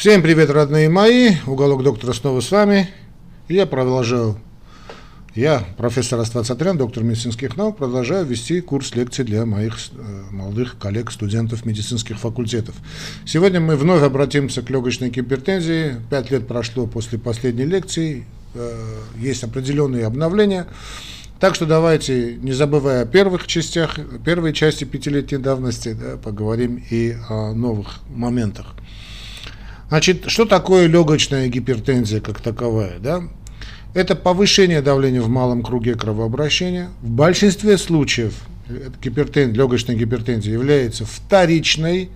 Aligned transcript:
Всем 0.00 0.22
привет, 0.22 0.48
родные 0.48 0.88
мои. 0.88 1.32
Уголок 1.46 1.82
доктора 1.82 2.14
снова 2.14 2.40
с 2.40 2.50
вами. 2.50 2.88
Я 3.50 3.66
продолжаю. 3.66 4.40
Я, 5.34 5.62
профессор 5.76 6.18
Аствацатрян, 6.20 6.78
доктор 6.78 7.02
медицинских 7.02 7.58
наук, 7.58 7.76
продолжаю 7.76 8.24
вести 8.24 8.62
курс 8.62 8.94
лекций 8.94 9.26
для 9.26 9.44
моих 9.44 9.76
э, 9.92 10.22
молодых 10.30 10.78
коллег, 10.78 11.10
студентов 11.10 11.66
медицинских 11.66 12.18
факультетов. 12.18 12.76
Сегодня 13.26 13.60
мы 13.60 13.76
вновь 13.76 14.02
обратимся 14.02 14.62
к 14.62 14.70
легочной 14.70 15.10
гипертензии. 15.10 15.96
Пять 16.08 16.30
лет 16.30 16.48
прошло 16.48 16.86
после 16.86 17.18
последней 17.18 17.66
лекции. 17.66 18.24
Э, 18.54 18.72
есть 19.18 19.44
определенные 19.44 20.06
обновления. 20.06 20.66
Так 21.40 21.54
что 21.54 21.66
давайте, 21.66 22.36
не 22.36 22.52
забывая 22.52 23.02
о 23.02 23.06
первых 23.06 23.46
частях, 23.46 23.98
первой 24.24 24.54
части 24.54 24.84
пятилетней 24.84 25.36
давности, 25.36 25.92
да, 25.92 26.16
поговорим 26.16 26.82
и 26.88 27.16
о 27.28 27.52
новых 27.52 28.00
моментах. 28.08 28.74
Значит, 29.90 30.30
что 30.30 30.44
такое 30.44 30.86
легочная 30.86 31.48
гипертензия 31.48 32.20
как 32.20 32.40
таковая? 32.40 33.00
Да? 33.00 33.24
Это 33.92 34.14
повышение 34.14 34.82
давления 34.82 35.20
в 35.20 35.28
малом 35.28 35.64
круге 35.64 35.96
кровообращения. 35.96 36.90
В 37.02 37.10
большинстве 37.10 37.76
случаев 37.76 38.34
гипертен... 39.02 39.52
легочная 39.52 39.96
гипертензия 39.96 40.52
является 40.52 41.04
вторичной, 41.04 42.08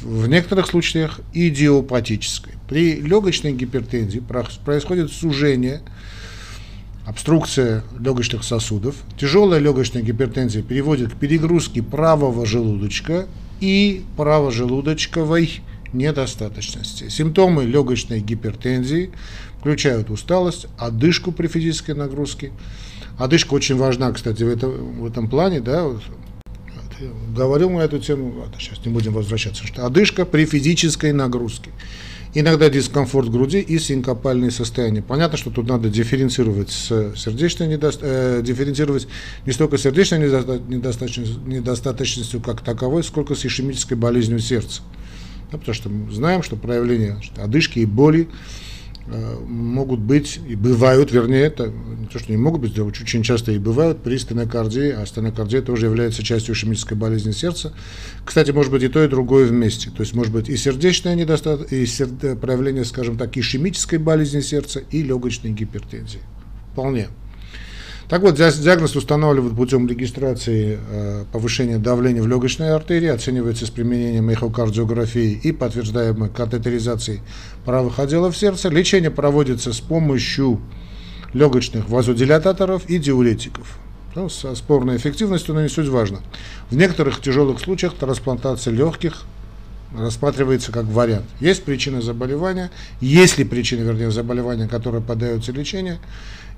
в 0.00 0.26
некоторых 0.26 0.66
случаях 0.66 1.20
идиопатической. 1.32 2.54
При 2.68 3.00
легочной 3.00 3.52
гипертензии 3.52 4.20
происходит 4.64 5.12
сужение 5.12 5.82
обструкция 7.06 7.84
легочных 7.96 8.42
сосудов. 8.42 8.96
Тяжелая 9.16 9.60
легочная 9.60 10.02
гипертензия 10.02 10.64
приводит 10.64 11.12
к 11.12 11.16
перегрузке 11.16 11.80
правого 11.80 12.44
желудочка 12.44 13.28
и 13.60 14.02
правожелудочковой 14.16 15.62
недостаточности. 15.92 17.08
Симптомы 17.08 17.64
легочной 17.64 18.20
гипертензии 18.20 19.10
включают 19.60 20.10
усталость, 20.10 20.66
одышку 20.78 21.32
при 21.32 21.46
физической 21.46 21.94
нагрузке. 21.94 22.52
Одышка 23.18 23.54
очень 23.54 23.76
важна, 23.76 24.10
кстати, 24.12 24.42
в 24.42 24.48
этом, 24.48 25.00
в 25.00 25.06
этом 25.06 25.28
плане, 25.28 25.60
да, 25.60 25.86
говорил 27.34 27.70
на 27.70 27.80
эту 27.80 27.98
тему, 27.98 28.40
ладно, 28.40 28.54
сейчас 28.58 28.84
не 28.84 28.92
будем 28.92 29.12
возвращаться, 29.12 29.66
что 29.66 29.86
одышка 29.86 30.24
при 30.24 30.44
физической 30.44 31.12
нагрузке 31.12 31.70
иногда 32.34 32.70
дискомфорт 32.70 33.30
груди 33.30 33.60
и 33.60 33.78
синкопальные 33.78 34.50
состояния. 34.50 35.02
Понятно, 35.02 35.36
что 35.36 35.50
тут 35.50 35.68
надо 35.68 35.88
дифференцировать 35.88 36.70
с 36.70 37.12
сердечной 37.16 37.68
недоста... 37.68 38.06
э, 38.06 38.42
дифференцировать 38.42 39.06
не 39.46 39.52
столько 39.52 39.78
сердечной 39.78 40.18
недостаточностью, 40.18 41.40
недостаточностью 41.46 42.40
как 42.40 42.62
таковой, 42.62 43.04
сколько 43.04 43.34
с 43.34 43.44
ишемической 43.44 43.96
болезнью 43.96 44.38
сердца. 44.38 44.82
Да, 45.52 45.58
потому 45.58 45.74
что 45.74 45.88
мы 45.90 46.10
знаем, 46.10 46.42
что 46.42 46.56
проявления 46.56 47.20
одышки 47.36 47.78
и 47.78 47.86
боли 47.86 48.28
Э, 49.06 49.36
могут 49.44 49.98
быть 49.98 50.38
и 50.48 50.54
бывают, 50.54 51.10
вернее, 51.10 51.42
это 51.42 51.72
не 51.98 52.06
то, 52.06 52.20
что 52.20 52.30
не 52.30 52.38
могут 52.38 52.60
быть, 52.60 52.78
а 52.78 52.84
очень 52.84 53.24
часто 53.24 53.50
и 53.50 53.58
бывают 53.58 54.02
при 54.02 54.16
стенокардии, 54.16 54.90
а 54.90 55.04
стенокардия 55.06 55.60
тоже 55.60 55.86
является 55.86 56.22
частью 56.22 56.54
ишемической 56.54 56.96
болезни 56.96 57.32
сердца. 57.32 57.72
Кстати, 58.24 58.52
может 58.52 58.70
быть 58.70 58.84
и 58.84 58.88
то, 58.88 59.02
и 59.02 59.08
другое 59.08 59.46
вместе. 59.46 59.90
То 59.90 60.02
есть 60.02 60.14
может 60.14 60.32
быть 60.32 60.48
и 60.48 60.56
сердечное 60.56 61.16
недостаток, 61.16 61.72
и 61.72 61.84
проявление, 62.40 62.84
скажем 62.84 63.18
так, 63.18 63.36
ишемической 63.36 63.98
болезни 63.98 64.40
сердца 64.40 64.80
и 64.90 65.02
легочной 65.02 65.50
гипертензии. 65.50 66.20
Вполне. 66.72 67.08
Так 68.12 68.20
вот, 68.20 68.34
диагноз 68.34 68.94
устанавливают 68.94 69.56
путем 69.56 69.88
регистрации 69.88 70.78
э, 70.78 71.24
повышения 71.32 71.78
давления 71.78 72.20
в 72.20 72.28
легочной 72.28 72.74
артерии, 72.74 73.08
оценивается 73.08 73.64
с 73.64 73.70
применением 73.70 74.28
эхокардиографии 74.28 75.40
и 75.42 75.50
подтверждаемой 75.50 76.28
катетеризацией 76.28 77.22
правых 77.64 77.98
отделов 77.98 78.36
сердца. 78.36 78.68
Лечение 78.68 79.10
проводится 79.10 79.72
с 79.72 79.80
помощью 79.80 80.60
легочных 81.32 81.88
вазодилататоров 81.88 82.84
и 82.90 82.98
диуретиков. 82.98 83.78
Ну, 84.14 84.28
со 84.28 84.54
спорной 84.56 84.98
эффективностью, 84.98 85.54
но 85.54 85.62
не 85.62 85.70
суть 85.70 85.88
важно. 85.88 86.18
В 86.68 86.76
некоторых 86.76 87.18
тяжелых 87.22 87.60
случаях 87.60 87.94
трансплантация 87.94 88.74
легких 88.74 89.22
рассматривается 89.96 90.72
как 90.72 90.84
вариант. 90.86 91.26
Есть 91.40 91.64
причины 91.64 92.02
заболевания, 92.02 92.70
есть 93.00 93.38
ли 93.38 93.44
причины, 93.44 93.82
вернее, 93.82 94.10
заболевания, 94.10 94.68
которые 94.68 95.02
поддаются 95.02 95.52
лечению, 95.52 95.98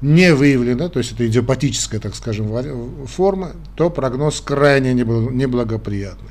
не 0.00 0.34
выявлена, 0.34 0.88
то 0.88 0.98
есть 0.98 1.12
это 1.12 1.26
идиопатическая, 1.26 2.00
так 2.00 2.14
скажем, 2.14 3.06
форма, 3.06 3.52
то 3.76 3.90
прогноз 3.90 4.40
крайне 4.40 4.92
неблагоприятный. 4.92 6.30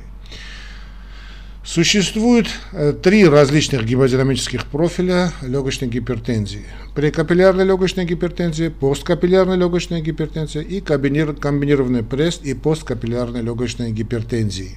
Существует 1.64 2.46
э, 2.72 2.92
три 2.92 3.26
различных 3.26 3.86
гемодинамических 3.86 4.66
профиля 4.66 5.32
легочной 5.40 5.88
гипертензии. 5.88 6.66
Прекапиллярная 6.94 7.64
легочная 7.64 8.04
гипертензия, 8.04 8.68
посткапиллярная 8.68 9.56
легочная 9.56 10.02
гипертензия 10.02 10.60
и 10.60 10.82
комбинированный 10.82 12.02
прест 12.02 12.44
и 12.44 12.52
посткапиллярная 12.52 13.40
легочная 13.40 13.90
гипертензии. 13.90 14.76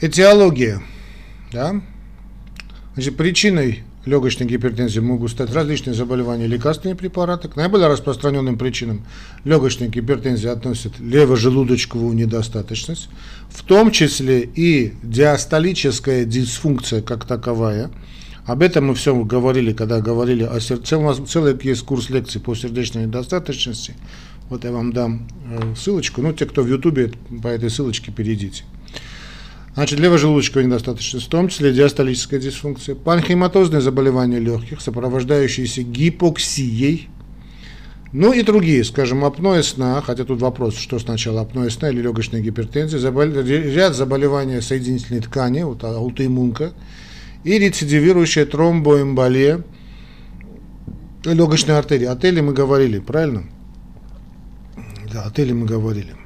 Этиология. 0.00 0.80
Да? 1.52 1.80
Значит, 2.94 3.16
причиной 3.16 3.84
легочной 4.04 4.46
гипертензии 4.46 5.00
могут 5.00 5.30
стать 5.30 5.52
различные 5.52 5.94
заболевания 5.94 6.46
лекарственные 6.46 6.96
препараты. 6.96 7.48
К 7.48 7.56
наиболее 7.56 7.88
распространенным 7.88 8.58
причинам 8.58 9.04
легочной 9.44 9.88
гипертензии 9.88 10.48
относят 10.48 10.98
левожелудочковую 10.98 12.14
недостаточность, 12.14 13.08
в 13.50 13.62
том 13.62 13.90
числе 13.90 14.40
и 14.40 14.94
диастолическая 15.02 16.24
дисфункция 16.24 17.02
как 17.02 17.24
таковая. 17.24 17.90
Об 18.46 18.62
этом 18.62 18.86
мы 18.86 18.94
все 18.94 19.14
говорили, 19.14 19.74
когда 19.74 20.00
говорили 20.00 20.42
о 20.42 20.58
сердце. 20.58 20.96
У 20.96 21.02
нас 21.02 21.18
целый 21.28 21.56
есть 21.62 21.82
курс 21.82 22.08
лекций 22.08 22.40
по 22.40 22.54
сердечной 22.54 23.04
недостаточности. 23.04 23.94
Вот 24.48 24.64
я 24.64 24.72
вам 24.72 24.94
дам 24.94 25.28
э, 25.50 25.74
ссылочку. 25.76 26.22
Ну, 26.22 26.32
те, 26.32 26.46
кто 26.46 26.62
в 26.62 26.68
Ютубе, 26.68 27.12
по 27.42 27.48
этой 27.48 27.68
ссылочке 27.68 28.10
перейдите. 28.10 28.64
Значит, 29.78 30.00
левожелудочковая 30.00 30.66
недостаточность, 30.66 31.26
в 31.26 31.28
том 31.28 31.46
числе 31.46 31.72
диастолическая 31.72 32.40
дисфункция, 32.40 32.96
панхематозные 32.96 33.80
заболевания 33.80 34.40
легких, 34.40 34.80
сопровождающиеся 34.80 35.84
гипоксией, 35.84 37.08
ну 38.10 38.32
и 38.32 38.42
другие, 38.42 38.82
скажем, 38.82 39.24
апноэ 39.24 39.62
сна, 39.62 40.02
хотя 40.02 40.24
тут 40.24 40.40
вопрос, 40.40 40.76
что 40.76 40.98
сначала 40.98 41.42
апноэ 41.42 41.70
сна 41.70 41.90
или 41.90 42.00
легочная 42.00 42.40
гипертензия, 42.40 42.98
забол... 42.98 43.26
ряд 43.26 43.94
заболеваний 43.94 44.60
соединительной 44.60 45.20
ткани, 45.20 45.62
вот 45.62 45.84
аутоиммунка, 45.84 46.72
и 47.44 47.56
рецидивирующая 47.56 48.46
тромбоэмболия 48.46 49.62
легочной 51.24 51.78
артерии. 51.78 52.06
О 52.06 52.16
теле 52.16 52.42
мы 52.42 52.52
говорили, 52.52 52.98
правильно? 52.98 53.44
Да, 55.12 55.22
о 55.22 55.30
теле 55.30 55.54
мы 55.54 55.66
говорили. 55.66 56.16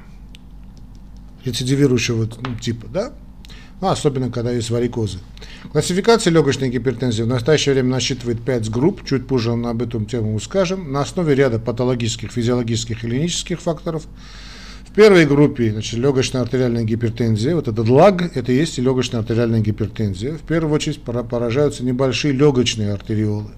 Рецидивирующего 1.45 2.27
ну, 2.41 2.55
типа, 2.59 2.87
да? 2.87 3.13
Ну, 3.83 3.89
особенно 3.89 4.31
когда 4.31 4.49
есть 4.49 4.69
варикозы. 4.69 5.17
Классификация 5.73 6.31
легочной 6.31 6.69
гипертензии 6.69 7.23
в 7.23 7.27
настоящее 7.27 7.73
время 7.73 7.89
насчитывает 7.89 8.41
5 8.41 8.69
групп, 8.69 9.03
чуть 9.05 9.27
позже 9.27 9.51
об 9.51 9.81
этом 9.81 10.05
тему 10.05 10.39
скажем, 10.39 10.93
на 10.93 11.01
основе 11.01 11.35
ряда 11.35 11.59
патологических, 11.59 12.31
физиологических 12.31 13.03
и 13.03 13.07
клинических 13.07 13.59
факторов. 13.59 14.03
В 14.87 14.93
первой 14.93 15.25
группе 15.25 15.71
значит, 15.73 15.99
легочная 15.99 16.43
артериальная 16.43 16.85
гипертензия, 16.85 17.55
вот 17.55 17.67
этот 17.67 17.89
ЛАГ, 17.89 18.37
это 18.37 18.53
и 18.53 18.55
есть 18.55 18.77
легочная 18.77 19.19
артериальная 19.19 19.59
гипертензия. 19.59 20.35
В 20.37 20.43
первую 20.43 20.73
очередь 20.73 21.01
поражаются 21.01 21.83
небольшие 21.83 22.31
легочные 22.31 22.93
артериолы. 22.93 23.49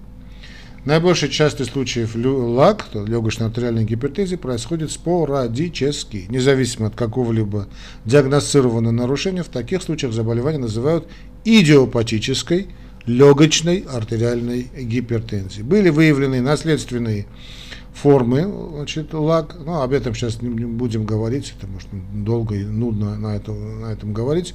Наибольшей 0.86 1.30
части 1.30 1.64
случаев 1.64 2.14
ЛАК, 2.14 2.86
легочной 2.94 3.48
артериальной 3.48 3.84
гипертензии, 3.84 4.36
происходит 4.36 4.92
спорадически, 4.92 6.26
независимо 6.28 6.86
от 6.86 6.94
какого-либо 6.94 7.66
диагностированного 8.04 8.92
нарушения. 8.92 9.42
В 9.42 9.48
таких 9.48 9.82
случаях 9.82 10.12
заболевание 10.12 10.60
называют 10.60 11.08
идиопатической 11.44 12.68
легочной 13.04 13.78
артериальной 13.78 14.68
гипертензией. 14.78 15.64
Были 15.64 15.88
выявлены 15.88 16.40
наследственные 16.40 17.26
формы 17.96 18.46
значит, 18.74 19.14
лак. 19.14 19.56
Ну, 19.64 19.80
об 19.80 19.92
этом 19.92 20.14
сейчас 20.14 20.42
не 20.42 20.66
будем 20.66 21.06
говорить, 21.06 21.54
это 21.56 21.66
может 21.66 21.88
долго 22.12 22.54
и 22.54 22.64
нудно 22.64 23.16
на, 23.16 23.36
это, 23.36 23.52
на 23.52 23.86
этом 23.86 24.12
говорить. 24.12 24.54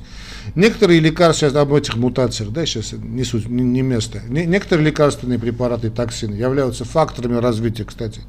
Некоторые 0.56 1.00
лекарства, 1.00 1.48
сейчас 1.48 1.56
об 1.56 1.74
этих 1.74 1.96
мутациях, 1.96 2.52
да, 2.52 2.66
сейчас 2.66 2.94
не, 2.94 3.24
суть, 3.24 3.50
не, 3.50 3.64
не 3.64 3.82
место. 3.82 4.22
Не, 4.28 4.46
некоторые 4.46 4.88
лекарственные 4.88 5.40
препараты, 5.40 5.90
токсины, 5.90 6.36
являются 6.36 6.86
факторами 6.86 7.36
развития, 7.36 7.84
кстати, 7.84 8.22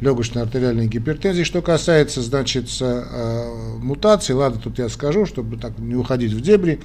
легочной 0.00 0.42
артериальной 0.42 0.88
гипертензии. 0.88 1.44
Что 1.44 1.62
касается, 1.62 2.20
значит, 2.20 2.68
э, 2.80 3.78
мутаций, 3.78 4.34
ладно, 4.34 4.60
тут 4.62 4.78
я 4.78 4.88
скажу, 4.88 5.26
чтобы 5.26 5.58
так 5.58 5.78
не 5.78 5.94
уходить 5.94 6.32
в 6.32 6.40
дебри. 6.40 6.80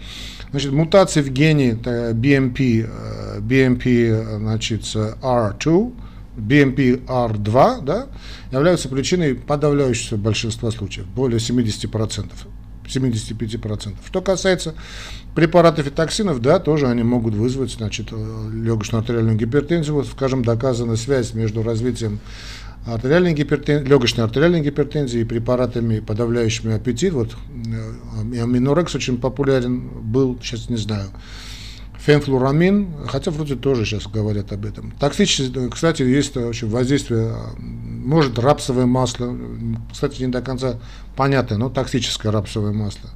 Значит, 0.52 0.72
мутации 0.72 1.22
в 1.22 1.30
гене 1.30 1.72
BMP, 1.72 2.88
э, 2.88 3.40
BMP, 3.40 4.38
значит, 4.38 4.84
R2, 4.84 5.94
BMPR2 6.38 7.82
да, 7.84 8.08
являются 8.52 8.90
причиной 8.90 9.36
подавляющего 9.36 10.18
большинства 10.18 10.72
случаев, 10.72 11.08
более 11.08 11.40
70%. 11.40 12.32
75%. 12.88 13.96
Что 14.06 14.22
касается 14.22 14.76
препаратов 15.36 15.88
и 15.88 15.90
токсинов, 15.90 16.42
да, 16.42 16.60
тоже 16.60 16.88
они 16.88 17.04
могут 17.04 17.34
вызвать, 17.36 17.72
значит, 17.72 18.08
э, 18.12 18.50
легочную 18.54 19.02
артериальную 19.02 19.38
гипертензию. 19.38 19.96
Вот, 19.96 20.08
скажем, 20.08 20.44
доказана 20.44 20.96
связь 20.98 21.34
между 21.34 21.64
развитием 21.64 22.20
артериальной 22.86 23.34
гипертензии, 23.34 23.88
легочной 23.88 24.24
артериальной 24.26 24.62
гипертензии 24.62 25.22
и 25.22 25.24
препаратами, 25.24 26.00
подавляющими 26.00 26.76
аппетит. 26.76 27.14
Вот 27.14 27.36
э, 27.66 28.42
аминорекс 28.42 28.96
очень 28.96 29.18
популярен 29.18 29.88
был, 29.88 30.38
сейчас 30.42 30.70
не 30.70 30.78
знаю. 30.78 31.10
Фенфлурамин, 32.06 33.08
хотя 33.08 33.30
вроде 33.30 33.56
тоже 33.56 33.86
сейчас 33.86 34.08
говорят 34.08 34.52
об 34.52 34.66
этом. 34.66 34.92
Токсичность, 35.00 35.54
кстати, 35.72 36.02
есть 36.02 36.36
очень 36.36 36.68
воздействие, 36.68 37.36
может 37.60 38.40
рапсовое 38.40 38.88
масло, 38.88 39.38
кстати, 39.92 40.24
не 40.24 40.30
до 40.30 40.42
конца 40.42 40.80
понятно, 41.16 41.58
но 41.60 41.70
токсическое 41.70 42.32
рапсовое 42.32 42.74
масло. 42.74 43.12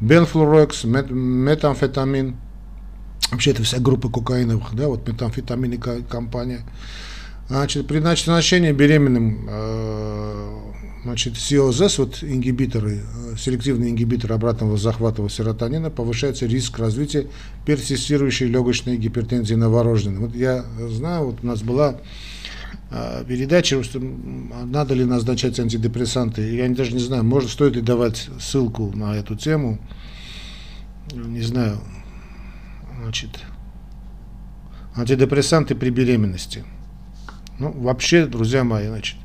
Бенфлурекс, 0.00 0.84
мет, 0.84 1.10
метамфетамин, 1.10 2.36
вообще 3.30 3.50
это 3.50 3.62
вся 3.62 3.78
группа 3.78 4.08
кокаиновых, 4.08 4.74
да, 4.74 4.88
вот 4.88 5.06
метамфетамин 5.06 5.72
и 5.74 6.02
компания. 6.08 6.60
Значит, 7.48 7.86
при 7.88 7.98
назначении 7.98 8.72
беременным 8.72 9.46
э, 9.50 10.69
значит, 11.02 11.36
СИОЗС, 11.36 11.98
вот 11.98 12.22
ингибиторы, 12.22 13.00
э, 13.00 13.36
селективные 13.38 13.90
ингибиторы 13.90 14.34
обратного 14.34 14.76
захвата 14.76 15.26
серотонина, 15.28 15.90
повышается 15.90 16.46
риск 16.46 16.78
развития 16.78 17.26
персистирующей 17.66 18.46
легочной 18.46 18.96
гипертензии 18.96 19.54
новорожденных. 19.54 20.20
Вот 20.20 20.34
я 20.34 20.64
знаю, 20.88 21.26
вот 21.26 21.38
у 21.42 21.46
нас 21.46 21.62
была 21.62 22.00
э, 22.90 23.24
передача, 23.26 23.82
что 23.82 24.00
надо 24.00 24.94
ли 24.94 25.04
назначать 25.04 25.58
антидепрессанты. 25.58 26.54
Я 26.54 26.68
даже 26.68 26.92
не 26.92 27.00
знаю, 27.00 27.24
может, 27.24 27.50
стоит 27.50 27.76
ли 27.76 27.82
давать 27.82 28.28
ссылку 28.40 28.90
на 28.94 29.16
эту 29.16 29.36
тему. 29.36 29.78
Не 31.12 31.42
знаю. 31.42 31.78
Значит, 33.02 33.30
антидепрессанты 34.94 35.74
при 35.74 35.90
беременности– 35.90 36.64
ну, 37.60 37.72
вообще, 37.72 38.24
друзья 38.24 38.64
мои, 38.64 38.88
значит, 38.88 39.16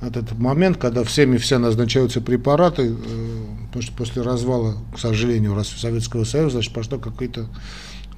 этот 0.00 0.38
момент, 0.38 0.76
когда 0.76 1.02
всеми 1.04 1.38
все 1.38 1.58
назначаются 1.58 2.20
препараты, 2.20 2.94
э, 2.94 3.44
потому 3.66 3.82
что 3.82 3.92
после 3.92 4.22
развала, 4.22 4.76
к 4.94 4.98
сожалению, 4.98 5.62
Советского 5.64 6.24
Союза, 6.24 6.54
значит, 6.56 6.72
пошло 6.72 6.98
какой-то 6.98 7.48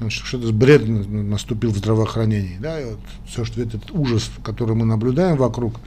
что-то 0.09 0.51
бред 0.53 0.89
наступил 0.89 1.73
в 1.73 1.77
здравоохранении. 1.77 2.57
Да, 2.59 2.81
и 2.81 2.87
вот 2.87 3.01
все, 3.27 3.45
что 3.45 3.61
этот 3.61 3.91
ужас, 3.91 4.31
который 4.43 4.75
мы 4.75 4.87
наблюдаем 4.87 5.37
вокруг, 5.37 5.79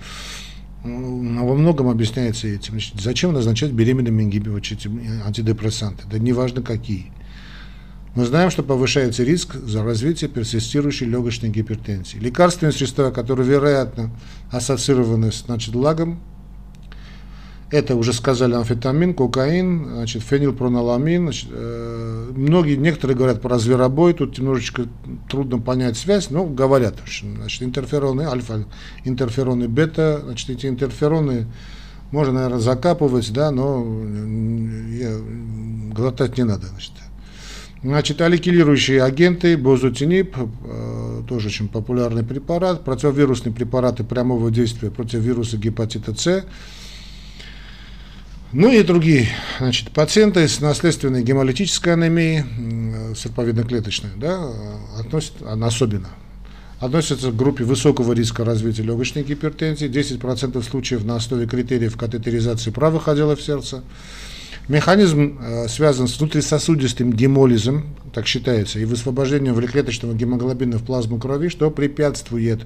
ну, 0.83 1.47
во 1.47 1.55
многом 1.55 1.89
объясняется 1.89 2.47
этим. 2.47 2.73
Значит, 2.73 2.99
зачем 2.99 3.33
назначать 3.33 3.71
беременным 3.71 4.19
антидепрессанты? 4.19 6.03
Да 6.11 6.19
неважно 6.19 6.61
какие. 6.61 7.11
Мы 8.15 8.25
знаем, 8.25 8.51
что 8.51 8.61
повышается 8.61 9.23
риск 9.23 9.55
за 9.55 9.83
развитие 9.83 10.29
персистирующей 10.29 11.07
легочной 11.07 11.49
гипертензии. 11.49 12.17
Лекарственные 12.17 12.71
средства, 12.71 13.09
которые, 13.09 13.47
вероятно, 13.47 14.11
ассоциированы 14.51 15.31
с 15.31 15.45
значит, 15.45 15.73
лагом, 15.73 16.19
это 17.71 17.95
уже 17.95 18.13
сказали 18.13 18.53
амфетамин, 18.53 19.15
кокаин, 19.15 19.85
значит, 19.95 20.21
фенилпроноламин. 20.21 21.23
Значит, 21.23 21.49
э, 21.51 22.31
многие, 22.35 22.75
некоторые 22.75 23.17
говорят 23.17 23.41
про 23.41 23.57
зверобой, 23.57 24.13
тут 24.13 24.37
немножечко 24.37 24.85
трудно 25.27 25.57
понять 25.57 25.97
связь, 25.97 26.29
но 26.29 26.45
говорят. 26.45 26.97
Значит, 27.07 27.63
интерфероны 27.63 28.21
альфа, 28.27 28.65
интерфероны 29.05 29.67
бета, 29.67 30.21
значит, 30.23 30.51
эти 30.51 30.67
интерфероны 30.67 31.47
можно, 32.11 32.33
наверное, 32.33 32.59
закапывать, 32.59 33.33
да, 33.33 33.49
но 33.49 33.83
я, 34.91 35.17
глотать 35.95 36.37
не 36.37 36.43
надо. 36.43 36.67
Значит. 36.67 36.91
Значит, 37.83 38.21
аликилирующие 38.21 39.03
агенты, 39.03 39.57
бозутинип, 39.57 40.37
э, 40.37 41.23
тоже 41.27 41.49
очень 41.49 41.67
популярный 41.67 42.23
препарат, 42.23 42.85
противовирусные 42.85 43.53
препараты 43.53 44.05
прямого 44.05 44.49
действия 44.51 44.89
против 44.89 45.19
вируса 45.19 45.57
гепатита 45.57 46.15
С, 46.15 46.45
ну 48.53 48.71
и 48.71 48.83
другие 48.83 49.27
значит, 49.59 49.91
пациенты 49.91 50.47
с 50.47 50.61
наследственной 50.61 51.23
гемолитической 51.23 51.91
анемией, 51.91 52.45
э, 52.45 53.15
серповидно-клеточной, 53.15 54.11
да, 54.15 54.49
относят, 54.97 55.33
особенно, 55.41 56.07
относятся 56.79 57.31
к 57.31 57.35
группе 57.35 57.65
высокого 57.65 58.13
риска 58.13 58.45
развития 58.45 58.83
легочной 58.83 59.23
гипертензии, 59.23 59.89
10% 59.89 60.63
случаев 60.63 61.03
на 61.03 61.17
основе 61.17 61.47
критериев 61.47 61.97
катетеризации 61.97 62.71
правых 62.71 63.09
отделов 63.09 63.41
сердца, 63.41 63.83
Механизм 64.69 65.39
э, 65.41 65.67
связан 65.67 66.07
с 66.07 66.17
внутрисосудистым 66.17 67.11
гемолизом, 67.11 67.97
так 68.13 68.25
считается, 68.25 68.79
и 68.79 68.85
высвобождением 68.85 69.55
внеклеточного 69.55 70.13
гемоглобина 70.13 70.77
в 70.77 70.83
плазму 70.83 71.19
крови, 71.19 71.49
что 71.49 71.69
препятствует 71.69 72.61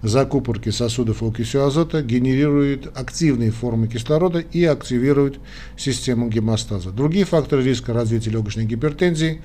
закупорке 0.00 0.70
сосудов 0.70 1.24
окисью 1.24 1.66
азота, 1.66 2.02
генерирует 2.02 2.96
активные 2.96 3.50
формы 3.50 3.88
кислорода 3.88 4.38
и 4.38 4.62
активирует 4.64 5.40
систему 5.76 6.28
гемостаза. 6.28 6.90
Другие 6.90 7.24
факторы 7.24 7.64
риска 7.64 7.92
развития 7.92 8.30
легочной 8.30 8.64
гипертензии 8.64 9.42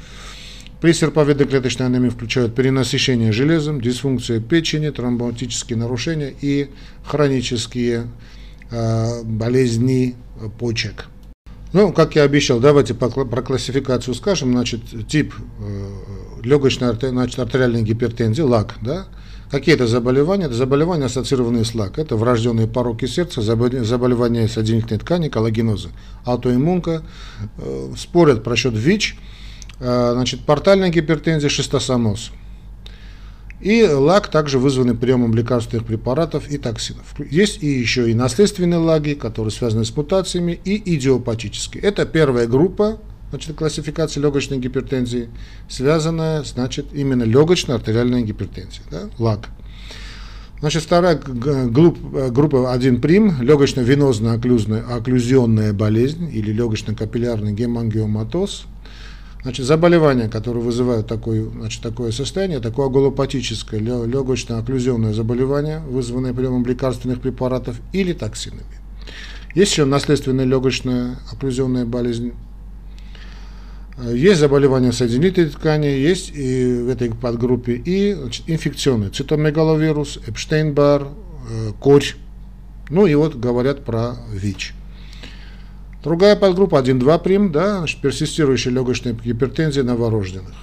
при 0.81 0.91
серповидно-клеточной 0.91 1.87
анемии 1.87 2.09
включают 2.09 2.53
перенасыщение 2.53 3.31
железом, 3.31 3.81
дисфункция 3.81 4.39
печени, 4.39 4.91
тромботические 4.91 5.79
нарушения 5.79 6.31
и 6.39 6.69
хронические 7.03 8.05
э, 8.69 9.23
болезни 9.23 10.15
почек. 10.59 11.07
Ну, 11.75 11.91
как 11.91 12.15
я 12.15 12.23
обещал, 12.23 12.61
давайте 12.61 12.93
про 12.93 13.41
классификацию 13.41 14.15
скажем. 14.15 14.53
Значит, 14.53 14.79
тип 15.09 15.33
э, 15.59 15.89
легочной 16.41 16.95
значит, 16.95 17.37
артериальной 17.37 17.81
гипертензии, 17.81 18.41
ЛАК, 18.41 18.75
да? 18.81 19.07
Какие 19.51 19.75
это 19.75 19.85
заболевания? 19.85 20.45
Это 20.45 20.53
заболевания, 20.53 21.07
ассоциированные 21.07 21.65
с 21.65 21.75
ЛАК. 21.75 21.99
Это 21.99 22.15
врожденные 22.15 22.67
пороки 22.67 23.07
сердца, 23.07 23.41
заболевания 23.41 24.47
соединительной 24.47 24.99
ткани, 24.99 25.27
коллагеноза, 25.27 25.89
аутоиммунка. 26.23 27.03
Э, 27.57 27.93
спорят 27.97 28.41
про 28.41 28.55
счет 28.55 28.73
ВИЧ. 28.73 29.17
Э, 29.81 30.11
значит, 30.13 30.45
портальная 30.45 30.91
гипертензия, 30.91 31.49
шистосомоз. 31.49 32.31
И 33.61 33.83
лак 33.83 34.27
также 34.29 34.59
вызванный 34.59 34.95
приемом 34.95 35.33
лекарственных 35.33 35.85
препаратов 35.85 36.49
и 36.49 36.57
токсинов. 36.57 37.15
Есть 37.31 37.63
и 37.63 37.67
еще 37.67 38.11
и 38.11 38.13
наследственные 38.13 38.79
лаги, 38.79 39.13
которые 39.13 39.51
связаны 39.51 39.85
с 39.85 39.95
мутациями, 39.95 40.59
и 40.65 40.95
идиопатические. 40.95 41.81
Это 41.83 42.05
первая 42.05 42.47
группа 42.47 42.99
значит, 43.29 43.55
классификации 43.55 44.19
легочной 44.19 44.57
гипертензии, 44.57 45.29
связанная 45.69 46.43
значит, 46.43 46.87
именно 46.93 47.23
легочной 47.23 47.75
артериальной 47.75 48.23
гипертензией, 48.23 48.83
да, 48.91 49.09
лаг. 49.19 49.49
Значит, 50.59 50.83
вторая 50.83 51.15
группа, 51.17 52.29
группа 52.29 52.73
1 52.73 53.01
прим, 53.01 53.41
легочно-венозно-окклюзная 53.41 54.83
окклюзионная 54.95 55.73
болезнь 55.73 56.29
или 56.31 56.51
легочно-капиллярный 56.51 57.53
гемангиоматоз– 57.53 58.65
Значит, 59.45 59.67
заболевания, 59.67 60.27
которые 60.27 60.63
вызывают 60.63 61.05
такое, 61.05 61.47
значит, 61.47 61.83
такое 61.83 62.09
состояние, 62.09 62.59
такое 62.59 62.87
агулопатическое 62.87 63.79
легочно-окклюзионное 63.79 65.13
заболевание, 65.13 65.81
вызванное 65.81 66.33
приемом 66.33 66.65
лекарственных 66.65 67.21
препаратов 67.21 67.79
или 67.93 68.13
токсинами. 68.13 68.63
Есть 69.53 69.73
еще 69.73 69.85
наследственная 69.85 70.45
легочная 70.45 71.19
окклюзионная 71.31 71.85
болезнь. 71.85 72.33
Есть 74.03 74.39
заболевания 74.39 74.91
соединительной 74.91 75.51
ткани, 75.51 75.85
есть 75.85 76.31
и 76.33 76.81
в 76.81 76.89
этой 76.89 77.11
подгруппе 77.11 77.73
и 77.75 78.13
значит, 78.15 78.45
инфекционные, 78.47 79.11
цитомегаловирус, 79.11 80.21
Эпштейн-Бар, 80.25 81.09
э, 81.51 81.71
корь. 81.79 82.15
Ну 82.89 83.05
и 83.05 83.13
вот 83.13 83.35
говорят 83.35 83.85
про 83.85 84.15
ВИЧ. 84.33 84.73
Другая 86.05 86.35
подгруппа 86.35 86.83
1-2 86.83 87.23
прим, 87.23 87.51
да, 87.51 87.79
значит, 87.79 87.99
персистирующая 87.99 88.71
легочная 88.71 89.13
гипертензия 89.13 89.81
новорожденных. 89.81 90.53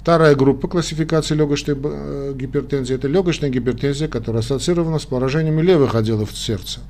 Вторая 0.00 0.36
группа 0.36 0.68
классификации 0.68 1.34
легочной 1.34 1.76
э, 1.76 2.32
гипертензии– 2.36 2.94
это 2.96 3.08
легочная 3.08 3.50
гипертензия, 3.50 4.06
которая 4.06 4.42
ассоциирована 4.42 5.00
с 5.00 5.06
поражениями 5.06 5.60
левых 5.60 5.96
отделов 5.96 6.30
сердца. 6.38 6.82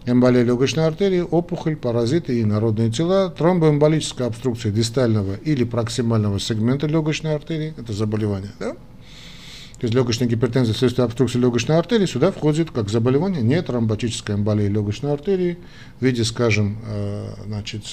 эмболия 0.06 0.44
легочной 0.44 0.88
артерии, 0.88 1.22
опухоль, 1.22 1.76
паразиты 1.76 2.40
и 2.40 2.46
народные 2.46 2.92
тела, 2.92 3.30
тромбоэмболическая 3.30 4.28
обструкция 4.28 4.72
дистального 4.72 5.36
или 5.36 5.64
проксимального 5.64 6.40
сегмента 6.40 6.88
легочной 6.88 7.36
артерии, 7.36 7.74
это 7.78 7.94
заболевание, 7.94 8.52
да? 8.60 8.74
То 8.74 9.86
есть 9.86 9.96
легочная 9.96 10.28
гипертензия 10.28 10.76
вследствие 10.76 11.06
обструкции 11.06 11.40
легочной 11.40 11.78
артерии 11.80 12.06
сюда 12.06 12.32
входит 12.32 12.70
как 12.70 12.90
заболевание 12.90 13.42
нетромботическая 13.42 14.38
эмболия 14.38 14.68
легочной 14.70 15.12
артерии 15.12 15.58
в 16.00 16.06
виде, 16.06 16.24
скажем, 16.24 16.78
э, 16.86 17.34
значит, 17.48 17.86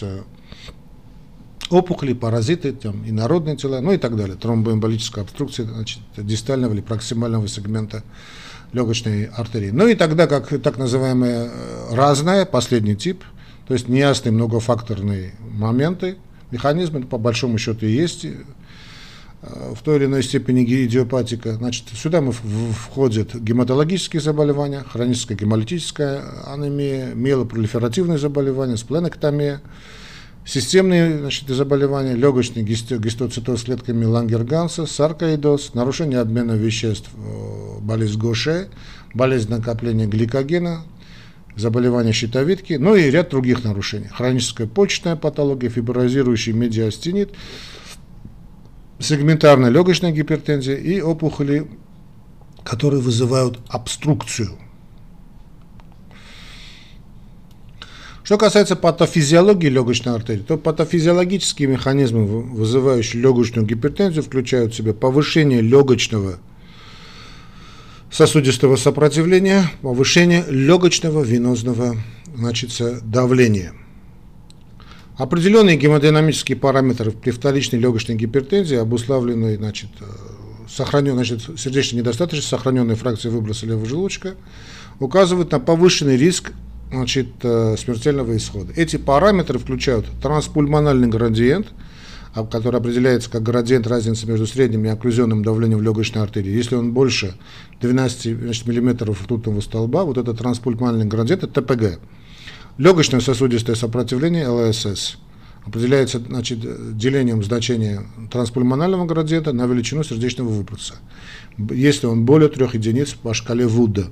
опухоли, 1.71 2.13
паразиты, 2.13 2.73
там, 2.73 3.09
инородные 3.09 3.57
тела, 3.57 3.81
ну 3.81 3.93
и 3.93 3.97
так 3.97 4.17
далее. 4.17 4.37
Тромбоэмболическая 4.37 5.25
обструкция 5.25 5.67
значит, 5.67 6.01
дистального 6.17 6.75
или 6.75 6.81
проксимального 6.81 7.49
сегмента 7.49 8.03
легочной 8.73 9.25
артерии. 9.27 9.71
Ну 9.71 9.87
и 9.87 9.95
тогда 9.95 10.27
как 10.27 10.49
так 10.63 10.79
называемая 10.79 11.51
э, 11.51 11.95
разная, 11.95 12.45
последний 12.45 12.97
тип, 12.97 13.25
то 13.67 13.75
есть 13.75 13.89
неясные 13.89 14.33
многофакторные 14.33 15.35
моменты, 15.41 16.17
механизмы, 16.51 17.03
по 17.03 17.19
большому 17.19 17.59
счету 17.59 17.87
и 17.87 17.91
есть 17.91 18.25
э, 18.25 18.35
в 19.43 19.83
той 19.83 19.97
или 19.97 20.05
иной 20.07 20.23
степени 20.23 20.65
идиопатика. 20.65 21.55
Значит, 21.55 21.85
сюда 21.95 22.21
мы 22.21 22.33
входят 22.33 23.35
гематологические 23.35 24.21
заболевания, 24.21 24.85
хроническая 24.91 25.37
гемолитическая 25.37 26.23
анемия, 26.47 27.15
миелопролиферативные 27.15 28.19
заболевания, 28.19 28.77
спленэктомия, 28.77 29.61
Системные 30.45 31.19
значит, 31.19 31.49
заболевания, 31.49 32.15
легочный 32.15 32.63
гистоцитоз 32.63 33.61
с 33.61 33.65
клетками 33.65 34.05
Лангерганса, 34.05 34.87
саркоидоз, 34.87 35.75
нарушение 35.75 36.21
обмена 36.21 36.53
веществ, 36.53 37.11
э, 37.15 37.81
болезнь 37.81 38.19
Гоше, 38.19 38.69
болезнь 39.13 39.51
накопления 39.51 40.07
гликогена, 40.07 40.85
заболевания 41.55 42.13
щитовидки, 42.13 42.75
ну 42.75 42.95
и 42.95 43.11
ряд 43.11 43.31
других 43.31 43.63
нарушений. 43.63 44.09
Хроническая 44.09 44.67
почечная 44.67 45.17
патология, 45.17 45.69
фиброзирующий 45.69 46.55
медиастенит, 46.55 47.35
сегментарная 48.99 49.69
легочная 49.69 50.13
гипертензия 50.13 50.77
и 50.77 51.01
опухоли, 51.01 51.69
которые 52.65 53.03
вызывают 53.03 53.59
обструкцию– 53.69 54.59
Что 58.29 58.37
касается 58.37 58.77
патофизиологии 58.77 59.69
легочной 59.69 60.15
артерии, 60.15 60.43
то 60.43 60.59
патофизиологические 60.59 61.67
механизмы, 61.67 62.27
вызывающие 62.27 63.23
легочную 63.23 63.67
гипертензию, 63.67 64.23
включают 64.23 64.75
в 64.75 64.77
себя 64.77 64.93
повышение 64.93 65.63
легочного 65.63 66.35
сосудистого 68.11 68.77
сопротивления, 68.77 69.71
повышение 69.81 70.45
легочного 70.47 71.23
венозного 71.25 71.97
значит, 72.37 72.71
давления. 73.03 73.73
Определенные 75.17 75.79
гемодинамические 75.79 76.59
параметры 76.59 77.13
при 77.13 77.31
вторичной 77.31 77.79
легочной 77.79 78.17
гипертензии 78.17 78.77
обуславлены 78.77 79.57
значит, 79.57 79.89
сохранен, 80.69 81.15
значит, 81.15 81.41
сердечной 81.59 82.01
недостаточностью, 82.01 82.59
сохраненной 82.59 82.95
фракцией 82.95 83.33
выброса 83.33 83.65
левого 83.65 83.87
желудочка, 83.87 84.35
указывают 84.99 85.51
на 85.51 85.61
повышенный 85.61 86.19
риск 86.19 86.53
значит, 86.91 87.29
э, 87.43 87.77
смертельного 87.79 88.37
исхода. 88.37 88.73
Эти 88.77 88.97
параметры 88.97 89.59
включают 89.59 90.07
транспульмональный 90.23 91.09
градиент, 91.09 91.69
который 92.51 92.79
определяется 92.79 93.31
как 93.31 93.43
градиент 93.43 93.87
разницы 93.87 94.27
между 94.27 94.47
средним 94.47 94.85
и 94.85 94.89
окклюзионным 94.89 95.43
давлением 95.43 95.79
в 95.79 95.83
легочной 95.83 96.23
артерии. 96.23 96.51
Если 96.51 96.75
он 96.75 96.93
больше 96.93 97.35
12 97.81 98.39
значит, 98.39 98.67
мм 98.67 99.11
ртутного 99.11 99.61
столба, 99.61 100.05
вот 100.05 100.19
это 100.19 100.35
транспульмональный 100.35 101.07
градиент, 101.07 101.45
это 101.45 101.63
ТПГ. 101.63 101.99
Легочное 102.79 103.21
сосудистое 103.21 103.75
сопротивление, 103.75 104.47
ЛСС, 104.49 105.19
определяется 105.65 106.21
значит, 106.21 106.61
делением 106.97 107.43
значения 107.43 108.03
транспульмонального 108.31 109.05
градиента 109.05 109.53
на 109.53 109.67
величину 109.67 110.05
сердечного 110.05 110.49
выброса. 110.49 110.95
Если 111.71 112.07
он 112.07 112.25
более 112.25 112.49
трех 112.49 112.75
единиц 112.75 113.15
по 113.15 113.35
шкале 113.35 113.67
Вуда. 113.67 114.07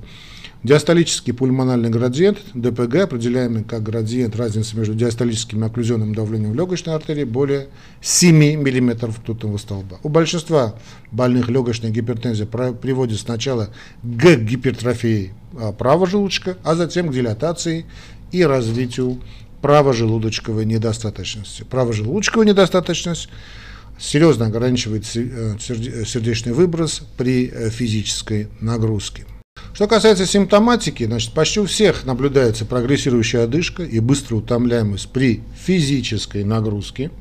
Диастолический 0.63 1.33
пульмональный 1.33 1.89
градиент, 1.89 2.39
ДПГ, 2.55 2.95
определяемый 3.03 3.63
как 3.63 3.83
градиент 3.83 4.35
разницы 4.35 4.75
между 4.75 4.95
диастолическим 4.95 5.63
и 5.63 5.67
окклюзионным 5.67 6.15
давлением 6.15 6.51
в 6.51 6.55
легочной 6.55 6.95
артерии, 6.95 7.25
более 7.25 7.67
7 8.01 8.35
мм 8.35 9.07
ртутного 9.07 9.57
столба. 9.57 9.99
У 10.01 10.09
большинства 10.09 10.75
больных 11.11 11.49
легочной 11.49 11.91
гипертензии 11.91 12.45
приводит 12.45 13.19
сначала 13.19 13.69
к 14.01 14.35
гипертрофии 14.35 15.33
а, 15.59 15.71
правого 15.73 16.07
желудочка, 16.07 16.57
а 16.63 16.75
затем 16.75 17.09
к 17.09 17.13
дилатации 17.13 17.85
и 18.31 18.43
развитию 18.43 19.21
правожелудочковой 19.61 20.65
недостаточности. 20.65 21.63
Правожелудочковая 21.69 22.47
недостаточность 22.47 23.29
серьезно 23.99 24.47
ограничивает 24.47 25.03
э, 25.15 25.55
сердечный 25.59 26.53
выброс 26.53 27.03
при 27.17 27.47
э, 27.47 27.69
физической 27.69 28.47
нагрузке. 28.59 29.25
Что 29.77 29.87
касается 29.87 30.25
симптоматики, 30.25 31.03
значит, 31.05 31.33
почти 31.33 31.59
у 31.59 31.65
всех 31.67 32.03
наблюдается 32.03 32.65
прогрессирующая 32.65 33.43
одышка 33.43 33.83
и 33.83 33.99
быстрая 33.99 34.41
утомляемость 34.41 35.07
при 35.09 35.43
физической 35.55 36.43
нагрузке, 36.43 37.11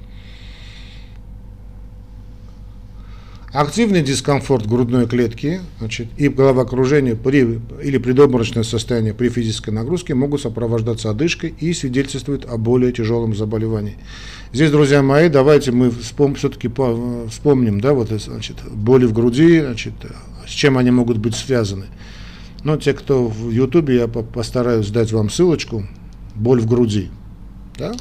активный 3.53 4.01
дискомфорт 4.01 4.67
грудной 4.67 5.07
клетки 5.07 5.61
значит, 5.81 6.09
и 6.17 6.31
головокружение 6.31 7.15
при, 7.15 7.61
или 7.83 7.99
предобморочное 7.99 8.63
состояние 8.63 9.13
при 9.13 9.29
физической 9.29 9.69
нагрузке 9.69 10.15
могут 10.15 10.41
сопровождаться 10.41 11.11
одышкой 11.11 11.55
и 11.61 11.75
свидетельствуют 11.75 12.47
о 12.47 12.57
более 12.57 12.91
тяжелом 12.91 13.37
заболевании. 13.37 13.99
Здесь, 14.55 14.71
друзья 14.71 15.03
мои, 15.03 15.29
давайте 15.29 15.73
мы 15.73 15.91
вспом, 15.91 16.37
все-таки 16.37 16.71
вспомним 17.29 17.83
да, 17.83 17.93
вот, 17.93 18.09
значит, 18.09 18.57
боли 18.73 19.05
в 19.05 19.13
груди, 19.13 19.61
значит, 19.61 19.93
с 20.49 20.53
чем 20.53 20.79
они 20.79 20.91
могут 20.91 21.19
быть 21.19 21.35
связаны. 21.35 21.85
Но 22.67 22.77
те, 22.77 22.95
кто 22.95 23.29
в 23.29 23.51
Ютубе, 23.51 23.95
я 23.95 24.09
постараюсь 24.09 24.89
дать 24.89 25.13
вам 25.13 25.31
ссылочку. 25.31 25.85
Боль 26.35 26.61
в 26.61 26.67
груди. 26.67 27.11
Да? 27.79 27.95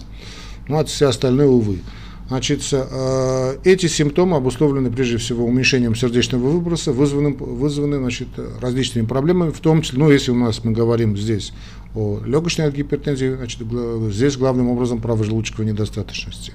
Ну, 0.68 0.80
а 0.80 0.86
все 0.86 1.10
остальные, 1.10 1.48
увы. 1.48 1.82
Значит, 2.30 2.64
э, 2.72 3.58
эти 3.64 3.86
симптомы 3.86 4.38
обусловлены 4.38 4.90
прежде 4.90 5.18
всего 5.18 5.46
уменьшением 5.46 5.94
сердечного 5.94 6.50
выброса, 6.50 6.94
вызванным, 6.94 7.36
вызваны 7.36 7.98
значит, 7.98 8.30
различными 8.60 9.06
проблемами, 9.06 9.52
в 9.52 9.60
том 9.60 9.84
числе, 9.84 10.00
ну, 10.00 10.10
если 10.10 10.32
у 10.32 10.36
нас 10.36 10.64
мы 10.64 10.72
говорим 10.72 11.16
здесь 11.16 11.54
о 11.94 12.20
легочной 12.26 12.72
гипертензии, 12.72 13.36
значит, 13.36 13.60
здесь 14.12 14.36
главным 14.36 14.70
образом 14.70 15.00
правожелудочковой 15.00 15.68
недостаточности. 15.68 16.54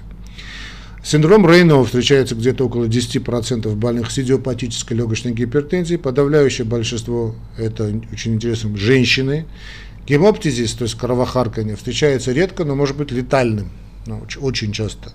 Синдром 1.03 1.49
Рейнова 1.49 1.83
встречается 1.83 2.35
где-то 2.35 2.65
около 2.65 2.85
10% 2.85 3.73
больных 3.75 4.11
с 4.11 4.19
идиопатической 4.19 4.95
легочной 4.95 5.31
гипертензией. 5.31 5.97
Подавляющее 5.97 6.65
большинство, 6.65 7.35
это 7.57 7.91
очень 8.13 8.35
интересно, 8.35 8.77
женщины. 8.77 9.45
Гемоптизис, 10.05 10.73
то 10.73 10.83
есть 10.83 10.95
кровохарканье, 10.95 11.75
встречается 11.75 12.31
редко, 12.31 12.65
но 12.65 12.75
может 12.75 12.97
быть 12.97 13.11
летальным. 13.11 13.71
ну, 14.05 14.23
очень 14.41 14.71
часто. 14.73 15.11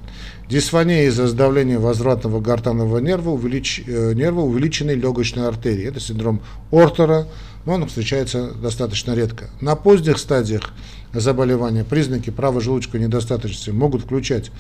Дисфония 0.49 1.07
из-за 1.07 1.29
сдавления 1.29 1.79
возвратного 1.79 2.41
гортанного 2.41 2.99
нерва, 2.99 3.31
увелич, 3.31 3.83
э, 3.87 4.13
нерва 4.15 4.41
увеличенной 4.41 4.95
легочной 4.95 5.47
артерии. 5.47 5.87
Это 5.87 6.01
синдром 6.01 6.41
Ортера, 6.73 7.29
но 7.65 7.75
он 7.75 7.87
встречается 7.87 8.53
достаточно 8.55 9.15
редко. 9.15 9.51
На 9.61 9.77
поздних 9.77 10.19
стадиях 10.19 10.73
заболевания 11.13 11.85
признаки 11.85 12.31
правожелудочковой 12.31 13.01
недостаточности 13.03 13.71
могут 13.71 14.03
включать 14.03 14.51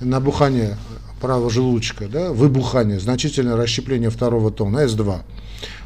набухание 0.00 0.76
правого 1.20 1.50
желудочка, 1.50 2.08
да, 2.08 2.32
выбухание, 2.32 2.98
значительное 2.98 3.56
расщепление 3.56 4.10
второго 4.10 4.50
тона, 4.50 4.84
С2, 4.84 5.20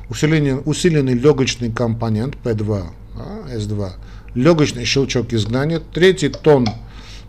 усиление, 0.09 0.56
усиленный 0.56 1.14
легочный 1.14 1.73
компонент, 1.73 2.37
П2, 2.42 2.85
да, 3.16 3.56
С2, 3.56 3.90
легочный 4.35 4.85
щелчок 4.85 5.33
изгнания, 5.33 5.80
третий 5.80 6.28
тон 6.28 6.68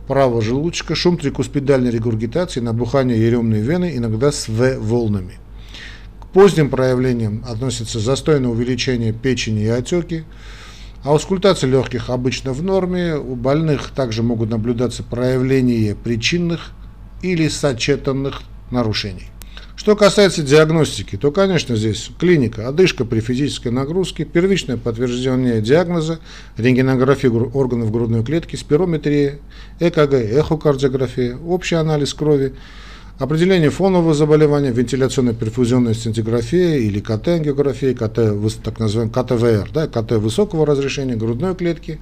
правого 0.08 0.42
желудочка, 0.42 0.94
шум 0.96 1.18
трикуспидальной 1.18 1.90
регургитации, 1.90 2.60
набухание 2.60 3.20
еремной 3.20 3.62
вены, 3.62 3.94
иногда 3.96 4.32
с 4.32 4.48
В-волнами. 4.48 5.40
К 6.22 6.28
поздним 6.28 6.70
проявлениям 6.70 7.44
относятся 7.48 8.00
застойное 8.00 8.52
увеличение 8.52 9.14
печени 9.14 9.64
и 9.64 9.68
отеки, 9.68 10.26
аускультация 11.06 11.70
легких 11.70 12.10
обычно 12.10 12.52
в 12.52 12.62
норме. 12.62 13.16
У 13.16 13.36
больных 13.36 13.92
также 13.92 14.24
могут 14.24 14.50
наблюдаться 14.50 15.04
проявления 15.04 15.96
причинных 15.96 16.72
или 17.22 17.48
сочетанных 17.48 18.42
нарушений. 18.72 19.30
Что 19.76 19.96
касается 19.96 20.42
диагностики, 20.42 21.16
то, 21.18 21.32
конечно, 21.32 21.76
здесь 21.76 22.10
клиника, 22.18 22.68
одышка 22.68 23.06
при 23.06 23.20
физической 23.20 23.68
нагрузке, 23.72 24.26
первичное 24.26 24.78
подтверждение 24.78 25.62
диагноза, 25.62 26.20
рентгенография 26.58 27.30
органов 27.30 27.92
грудной 27.92 28.24
клетки, 28.24 28.56
спирометрия, 28.56 29.40
ЭКГ, 29.80 30.14
эхокардиография, 30.14 31.38
общий 31.38 31.76
анализ 31.76 32.14
крови, 32.14 32.56
Определение 33.18 33.70
фонового 33.70 34.14
заболевания, 34.14 34.72
вентиляционно-перфузионная 34.72 35.94
сцинтиграфия 35.94 36.76
или 36.76 37.00
КТ-ангиография, 37.00 37.94
КТ, 37.94 38.62
так 38.62 38.78
называемый 38.78 39.14
КТВР, 39.14 39.70
да, 39.74 39.88
КТ 39.88 40.12
высокого 40.18 40.66
разрешения 40.66 41.16
грудной 41.16 41.56
клетки, 41.56 42.02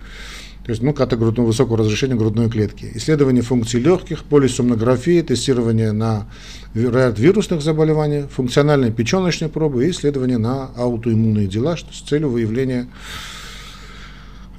то 0.66 0.72
есть, 0.72 0.82
ну, 0.82 0.92
КТ 0.92 1.14
грудного, 1.14 1.48
высокого 1.48 1.78
разрешения 1.78 2.16
грудной 2.16 2.50
клетки. 2.50 2.90
Исследование 2.96 3.44
функций 3.44 3.80
легких, 3.80 4.24
полисомнография, 4.24 5.22
тестирование 5.22 5.92
на 5.92 6.26
ряд 6.74 7.20
вирусных 7.20 7.62
заболеваний, 7.62 8.24
функциональные 8.24 8.92
печеночные 8.92 9.50
пробы 9.50 9.86
и 9.86 9.92
исследование 9.92 10.40
на 10.40 10.72
аутоиммунные 10.76 11.46
дела 11.46 11.78
что, 11.78 11.94
с 11.94 12.02
целью 12.02 12.30
выявления 12.30 12.88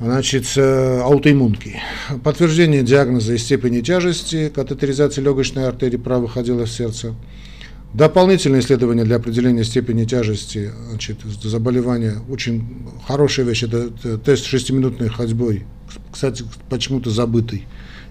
Значит, 0.05 0.45
э, 0.57 1.01
аутоиммунки. 1.01 1.81
Подтверждение 2.23 2.83
диагноза 2.83 3.33
и 3.33 3.39
степени 3.39 3.81
тяжести, 3.81 4.53
катетеризации 4.55 5.23
легочной 5.23 5.67
артерии 5.67 5.97
правых 5.97 6.37
отделов 6.37 6.71
сердца. 6.71 7.15
Дополнительное 7.95 8.61
исследование 8.61 9.07
для 9.07 9.17
определения 9.17 9.65
степени 9.65 10.05
тяжести 10.05 10.73
значит, 10.91 11.21
заболевания. 11.43 12.17
Очень 12.29 12.67
хорошая 13.07 13.47
вещь. 13.47 13.63
Это 13.63 14.19
тест 14.19 14.45
шестиминутной 14.45 15.09
ходьбой. 15.09 15.65
Кстати, 16.13 16.45
почему-то 16.69 17.09
забытый, 17.09 17.65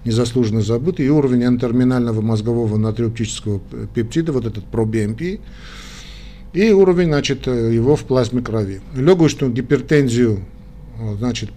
незаслуженно 0.03 0.63
забытый. 0.63 1.05
И 1.05 1.09
уровень 1.09 1.43
антерминального 1.43 2.21
мозгового 2.21 2.75
натриоптического 2.77 3.61
пептида, 3.93 4.31
вот 4.31 4.47
этот 4.47 4.63
ProBNP. 4.71 5.41
И 6.53 6.71
уровень 6.71 7.09
значит, 7.09 7.45
его 7.45 7.95
в 7.95 8.03
плазме 8.05 8.41
крови. 8.41 8.81
Легочную 8.95 9.53
гипертензию 9.53 10.39
значит, 11.17 11.49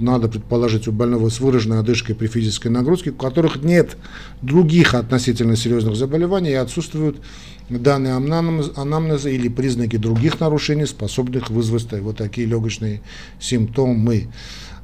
надо 0.00 0.28
предположить 0.28 0.88
у 0.88 0.92
больного 0.92 1.28
с 1.28 1.40
выраженной 1.40 1.80
одышкой 1.80 2.14
при 2.14 2.26
физической 2.26 2.68
нагрузке, 2.68 3.10
у 3.10 3.14
которых 3.14 3.62
нет 3.62 3.96
других 4.40 4.94
относительно 4.94 5.56
серьезных 5.56 5.96
заболеваний 5.96 6.50
и 6.50 6.54
отсутствуют 6.54 7.20
данные 7.68 8.14
анамнеза 8.14 9.30
или 9.30 9.48
признаки 9.48 9.96
других 9.96 10.40
нарушений, 10.40 10.86
способных 10.86 11.50
вызвать 11.50 11.92
вот 12.00 12.16
такие 12.16 12.46
легочные 12.46 13.02
симптомы. 13.38 14.28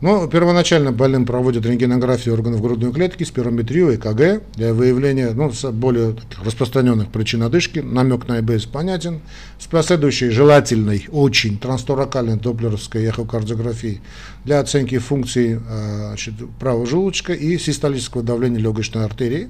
Но 0.01 0.29
первоначально 0.29 0.93
больным 0.93 1.27
проводят 1.27 1.67
рентгенографию 1.67 2.35
органов 2.35 2.63
грудной 2.63 2.93
клетки, 2.93 3.25
спирометрию, 3.25 3.97
ЭКГ 3.97 4.43
для 4.55 4.73
выявления 4.73 5.33
ну, 5.33 5.51
более 5.73 6.15
распространенных 6.45 7.11
причин 7.11 7.43
одышки. 7.43 7.81
Намек 7.81 8.29
на 8.29 8.39
ЭБС 8.39 8.67
понятен. 8.67 9.21
С 9.59 9.67
последующей 9.67 10.31
желательной, 10.31 11.07
очень 11.11 11.59
трансторакальной 11.59 12.37
доплеровской 12.37 13.07
эхокардиографией 13.07 14.01
для 14.45 14.61
оценки 14.61 14.99
функций 14.99 15.59
э, 15.59 16.07
значит, 16.09 16.35
правого 16.61 16.87
желудочка 16.87 17.33
и 17.33 17.59
систолического 17.59 18.23
давления 18.23 18.61
легочной 18.61 19.05
артерии 19.05 19.49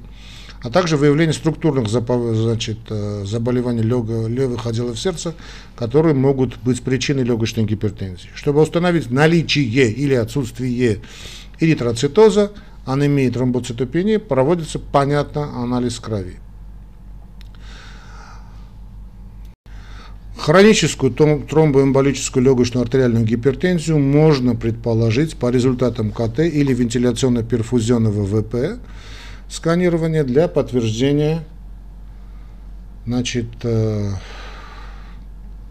а 0.62 0.70
также 0.70 0.96
выявление 0.96 1.32
структурных 1.32 1.88
значит, 1.88 2.78
э, 2.90 3.24
заболеваний 3.24 3.82
левых 3.82 4.66
отделов 4.66 4.98
сердца, 4.98 5.34
которые 5.76 6.14
могут 6.14 6.58
быть 6.58 6.82
причиной 6.82 7.22
легочной 7.22 7.64
гипертензии. 7.64 8.28
Чтобы 8.34 8.62
установить 8.62 9.10
наличие 9.10 9.90
или 9.92 10.14
отсутствие 10.14 11.00
эритроцитоза, 11.60 12.52
анемии, 12.86 13.28
тромбоцитопении, 13.30 14.16
проводится, 14.16 14.78
понятно, 14.78 15.62
анализ 15.62 16.00
крови. 16.00 16.38
Хроническую 20.38 21.12
тромбоэмболическую 21.12 22.44
легочную 22.44 22.84
артериальную 22.84 23.24
гипертензию 23.24 23.98
можно 23.98 24.54
предположить 24.54 25.36
по 25.36 25.50
результатам 25.50 26.10
КТ 26.10 26.38
или 26.40 26.72
вентиляционно-перфузионного 26.72 28.24
ВП, 28.24 28.80
сканирование 29.48 30.24
для 30.24 30.48
подтверждения, 30.48 31.44
значит, 33.06 33.46
э, 33.62 34.10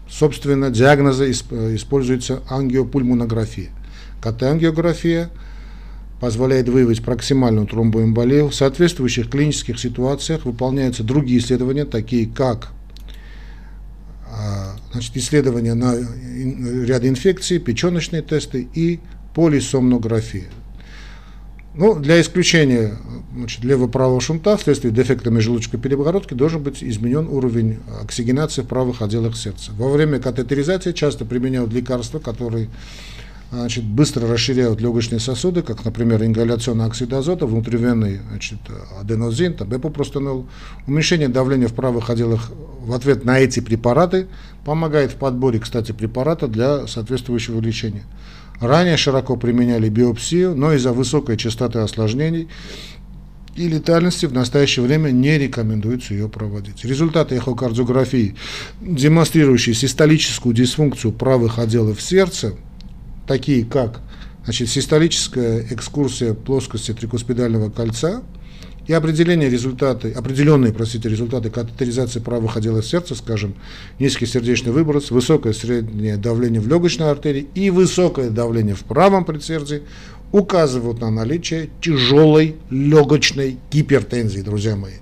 собственно, 0.08 0.70
диагноза 0.70 1.30
используется 1.30 2.42
ангиопульмонография. 2.48 3.70
КТ-ангиография 4.20 5.30
позволяет 6.20 6.68
выявить 6.68 7.04
проксимальную 7.04 7.66
тромбоэмболию. 7.66 8.48
В 8.48 8.54
соответствующих 8.54 9.30
клинических 9.30 9.78
ситуациях 9.78 10.44
выполняются 10.44 11.04
другие 11.04 11.38
исследования, 11.38 11.84
такие 11.84 12.26
как 12.28 12.72
а, 14.30 14.76
значит, 14.92 15.16
исследования 15.16 15.74
на 15.74 15.94
ряд 16.84 17.04
инфекций, 17.04 17.58
печеночные 17.58 18.22
тесты 18.22 18.68
и 18.74 19.00
полисомнография. 19.34 20.48
Ну, 21.78 21.94
для 21.94 22.20
исключения 22.20 22.98
значит, 23.36 23.62
лево-правого 23.62 24.20
шунта 24.20 24.56
вследствие 24.56 24.92
дефекта 24.92 25.30
межжелудочковой 25.30 25.80
перегородки 25.80 26.34
должен 26.34 26.60
быть 26.60 26.82
изменен 26.82 27.28
уровень 27.28 27.78
оксигенации 28.02 28.62
в 28.62 28.66
правых 28.66 29.00
отделах 29.00 29.36
сердца. 29.36 29.70
Во 29.78 29.88
время 29.88 30.18
катетеризации 30.18 30.90
часто 30.90 31.24
применяют 31.24 31.72
лекарства, 31.72 32.18
которые 32.18 32.68
значит, 33.52 33.84
быстро 33.84 34.26
расширяют 34.26 34.80
легочные 34.80 35.20
сосуды, 35.20 35.62
как, 35.62 35.84
например, 35.84 36.24
ингаляционный 36.24 36.84
оксид 36.84 37.12
азота, 37.12 37.46
внутривенный 37.46 38.22
значит, 38.28 38.58
аденозин, 39.00 39.54
там, 39.54 39.68
эпопростенол. 39.72 40.48
Уменьшение 40.88 41.28
давления 41.28 41.68
в 41.68 41.74
правых 41.74 42.10
отделах 42.10 42.50
в 42.80 42.92
ответ 42.92 43.24
на 43.24 43.38
эти 43.38 43.60
препараты 43.60 44.26
помогает 44.64 45.12
в 45.12 45.14
подборе, 45.14 45.60
кстати, 45.60 45.92
препарата 45.92 46.48
для 46.48 46.88
соответствующего 46.88 47.60
лечения. 47.60 48.02
Ранее 48.60 48.96
широко 48.96 49.36
применяли 49.36 49.88
биопсию, 49.88 50.56
но 50.56 50.72
из-за 50.72 50.92
высокой 50.92 51.36
частоты 51.36 51.78
осложнений 51.78 52.48
и 53.54 53.68
летальности 53.68 54.26
в 54.26 54.32
настоящее 54.32 54.84
время 54.84 55.10
не 55.10 55.36
рекомендуется 55.36 56.14
ее 56.14 56.28
проводить. 56.28 56.84
Результаты 56.84 57.36
эхокардиографии, 57.36 58.36
демонстрирующие 58.80 59.74
систолическую 59.74 60.54
дисфункцию 60.54 61.12
правых 61.12 61.58
отделов 61.58 62.00
сердца, 62.00 62.54
такие 63.26 63.64
как 63.64 64.00
значит, 64.44 64.68
систолическая 64.68 65.66
экскурсия 65.70 66.34
плоскости 66.34 66.92
трикуспидального 66.92 67.70
кольца– 67.70 68.22
и 68.88 68.92
определение 68.94 69.50
результаты, 69.50 70.12
определенные, 70.12 70.72
простите, 70.72 71.08
результаты 71.10 71.50
катетеризации 71.50 72.20
правых 72.20 72.56
отделов 72.56 72.86
сердца, 72.86 73.14
скажем, 73.14 73.54
низкий 73.98 74.24
сердечный 74.24 74.72
выброс, 74.72 75.10
высокое 75.10 75.52
среднее 75.52 76.16
давление 76.16 76.60
в 76.60 76.68
легочной 76.68 77.10
артерии 77.10 77.46
и 77.54 77.68
высокое 77.68 78.30
давление 78.30 78.74
в 78.74 78.84
правом 78.84 79.26
предсердии 79.26 79.82
указывают 80.32 81.00
на 81.00 81.10
наличие 81.10 81.68
тяжелой 81.82 82.56
легочной 82.70 83.58
гипертензии, 83.70 84.40
друзья 84.40 84.74
мои. 84.74 84.94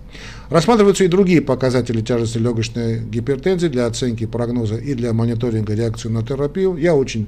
Рассматриваются 0.49 1.03
и 1.03 1.09
другие 1.09 1.43
показатели 1.43 2.01
тяжести 2.01 2.39
легочной 2.39 3.01
гипертензии 3.01 3.67
для 3.67 3.87
оценки 3.87 4.27
прогноза 4.27 4.77
и 4.77 4.95
для 4.95 5.13
мониторинга 5.13 5.75
реакции 5.75 6.09
на 6.09 6.25
терапию. 6.25 6.77
Я 6.77 6.95
очень 6.95 7.27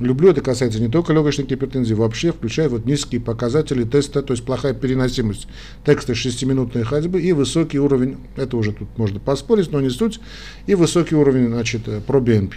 люблю, 0.00 0.30
это 0.30 0.40
касается 0.40 0.80
не 0.80 0.88
только 0.88 1.12
легочной 1.12 1.44
гипертензии, 1.44 1.94
вообще 1.94 2.32
включая 2.32 2.68
вот 2.68 2.84
низкие 2.84 3.20
показатели 3.20 3.84
теста, 3.84 4.20
то 4.20 4.32
есть 4.32 4.44
плохая 4.44 4.74
переносимость 4.74 5.46
текста 5.84 6.14
6-минутной 6.14 6.82
ходьбы 6.82 7.22
и 7.22 7.32
высокий 7.32 7.78
уровень, 7.78 8.18
это 8.34 8.56
уже 8.56 8.72
тут 8.72 8.98
можно 8.98 9.20
поспорить, 9.20 9.70
но 9.70 9.80
не 9.80 9.90
суть, 9.90 10.18
и 10.66 10.74
высокий 10.74 11.14
уровень, 11.14 11.48
значит, 11.48 11.82
пробнп. 12.04 12.54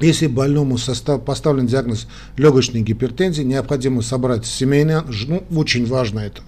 Если 0.00 0.26
больному 0.26 0.78
состав, 0.78 1.24
поставлен 1.24 1.66
диагноз 1.66 2.08
легочной 2.36 2.82
гипертензии, 2.82 3.42
необходимо 3.42 4.00
собрать 4.00 4.46
семейный, 4.46 5.02
ну, 5.26 5.42
очень 5.54 5.86
важно 5.86 6.20
это, 6.20 6.42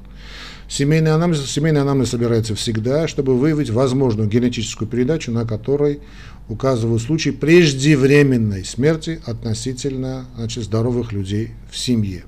Семейный 0.75 1.13
анамнез, 1.13 1.49
семейный 1.49 1.83
анамнез 1.83 2.11
собирается 2.11 2.57
всегда, 2.57 3.07
чтобы 3.07 3.39
выявить 3.39 3.71
возможную 3.71 4.29
генетическую 4.29 4.89
передачу, 4.89 5.31
на 5.31 5.47
которой 5.47 6.01
указывают 6.49 7.01
случаи 7.01 7.31
преждевременной 7.31 8.65
смерти 8.65 9.21
относительно 9.25 10.27
значит, 10.35 10.65
здоровых 10.65 11.13
людей 11.13 11.53
в 11.71 11.79
семье. 11.79 12.25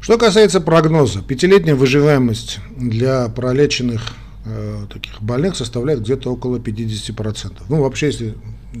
Что 0.00 0.18
касается 0.18 0.60
прогноза, 0.60 1.22
пятилетняя 1.22 1.76
выживаемость 1.76 2.58
для 2.76 3.28
пролеченных 3.28 4.12
э, 4.44 4.86
таких 4.92 5.22
больных 5.22 5.54
составляет 5.54 6.00
где-то 6.00 6.32
около 6.32 6.56
50%. 6.56 7.62
Ну, 7.68 7.80
вообще, 7.80 8.06
если 8.06 8.34
э, 8.74 8.78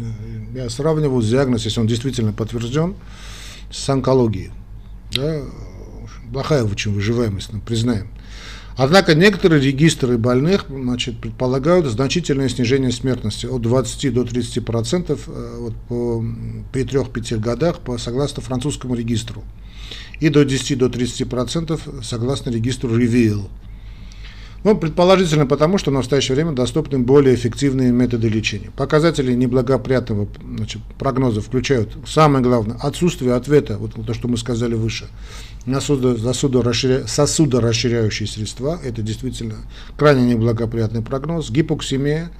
я 0.56 0.68
сравниваю 0.68 1.22
диагноз, 1.22 1.64
если 1.66 1.78
он 1.78 1.86
действительно 1.86 2.32
подтвержден, 2.32 2.96
с 3.70 3.88
онкологией, 3.88 4.50
да, 5.14 5.40
плохая 6.32 6.64
очень 6.64 6.92
выживаемость, 6.92 7.52
мы 7.52 7.60
признаем. 7.60 8.08
Однако 8.78 9.16
некоторые 9.16 9.60
регистры 9.60 10.16
больных 10.18 10.66
значит, 10.68 11.18
предполагают 11.18 11.86
значительное 11.86 12.48
снижение 12.48 12.92
смертности 12.92 13.44
от 13.44 13.60
20 13.60 14.14
до 14.14 14.22
30 14.22 14.64
процентов 14.64 15.24
э, 15.26 15.56
вот, 15.58 15.74
по, 15.88 16.24
при 16.72 16.84
3-5 16.84 17.38
годах 17.38 17.80
по, 17.80 17.98
согласно 17.98 18.40
французскому 18.40 18.94
регистру 18.94 19.42
и 20.20 20.28
до 20.28 20.44
10 20.44 20.78
до 20.78 20.88
30 20.88 21.28
процентов 21.28 21.88
согласно 22.04 22.50
регистру 22.50 22.96
Reveal. 22.96 23.48
Ну, 24.64 24.76
предположительно 24.76 25.46
потому, 25.46 25.78
что 25.78 25.92
в 25.92 25.94
настоящее 25.94 26.34
время 26.34 26.50
доступны 26.52 26.98
более 26.98 27.36
эффективные 27.36 27.92
методы 27.92 28.28
лечения. 28.28 28.72
Показатели 28.76 29.32
неблагоприятного 29.32 30.26
значит, 30.42 30.82
прогноза 30.98 31.40
включают, 31.40 31.96
самое 32.06 32.42
главное, 32.42 32.76
отсутствие 32.78 33.34
ответа, 33.34 33.78
вот 33.78 33.92
то, 34.04 34.14
что 34.14 34.26
мы 34.26 34.36
сказали 34.36 34.74
выше, 34.74 35.06
на 35.64 35.80
сосудорасширяющие 35.80 38.26
средства. 38.26 38.80
Это 38.82 39.00
действительно 39.00 39.58
крайне 39.96 40.34
неблагоприятный 40.34 41.02
прогноз. 41.02 41.50
Гипоксимия, 41.50 42.32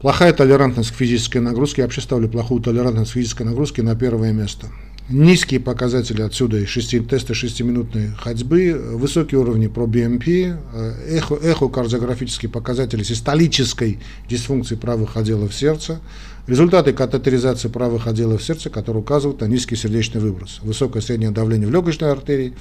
плохая 0.00 0.32
толерантность 0.32 0.90
к 0.90 0.94
физической 0.94 1.38
нагрузке. 1.38 1.82
Я 1.82 1.86
вообще 1.86 2.00
ставлю 2.00 2.28
плохую 2.28 2.60
толерантность 2.60 3.12
к 3.12 3.14
физической 3.14 3.44
нагрузке 3.44 3.82
на 3.82 3.94
первое 3.94 4.32
место 4.32 4.66
низкие 5.08 5.60
показатели 5.60 6.22
отсюда 6.22 6.58
и 6.58 6.66
6, 6.66 7.08
теста 7.08 7.32
6-минутной 7.32 8.10
ходьбы, 8.18 8.72
высокие 8.94 9.40
уровни 9.40 9.66
про 9.66 9.86
BMP, 9.86 10.56
э, 10.72 11.16
эхо, 11.16 11.34
эхокардиографические 11.34 12.50
показатели 12.50 13.02
систолической 13.02 13.98
дисфункции 14.28 14.76
правых 14.76 15.16
отделов 15.16 15.54
сердца, 15.54 16.00
результаты 16.46 16.92
катетеризации 16.92 17.68
правых 17.68 18.06
отделов 18.06 18.42
сердца, 18.42 18.70
которые 18.70 19.02
указывают 19.02 19.40
на 19.40 19.46
низкий 19.46 19.76
сердечный 19.76 20.20
выброс, 20.20 20.60
высокое 20.62 21.02
среднее 21.02 21.30
давление 21.30 21.68
в 21.68 21.72
легочной 21.72 22.12
артерии, 22.12 22.54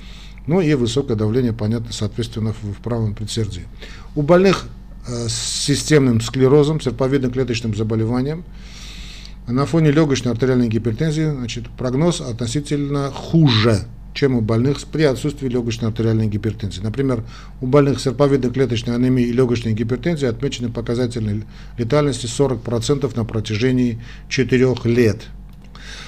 ну 0.48 0.60
и 0.60 0.74
высокое 0.74 1.16
давление, 1.16 1.54
понятно, 1.54 1.92
соответственно, 1.92 2.54
в, 2.54 2.82
правом 2.82 3.14
предсердии. 3.14 3.68
У 4.16 4.24
больных 4.24 4.66
э, 5.08 5.28
с 5.28 5.34
системным 5.34 6.22
склерозом, 6.22 6.82
серповидным 6.82 7.32
клеточным 7.32 7.76
заболеванием, 7.76 8.44
на 9.48 9.66
фоне 9.66 9.92
легочной 9.92 10.32
артериальной 10.32 10.68
гипертензии 10.68 11.30
значит, 11.30 11.70
прогноз 11.70 12.22
относительно 12.22 13.12
хуже, 13.12 13.86
чем 14.14 14.36
у 14.36 14.42
больных 14.42 14.84
при 14.86 15.04
отсутствии 15.04 15.48
легочной 15.48 15.90
артериальной 15.90 16.28
гипертензии. 16.28 16.82
Например, 16.82 17.24
у 17.60 17.68
больных 17.68 18.00
с 18.00 18.04
серповидной 18.04 18.52
клеточной 18.52 18.96
анемией 18.96 19.30
и 19.30 19.34
легочной 19.34 19.74
гипертензией 19.74 20.30
отмечены 20.30 20.70
показатели 20.70 21.44
летальности 21.78 22.26
40% 22.26 23.16
на 23.16 23.26
протяжении 23.26 24.02
4 24.30 24.76
лет. 24.86 25.22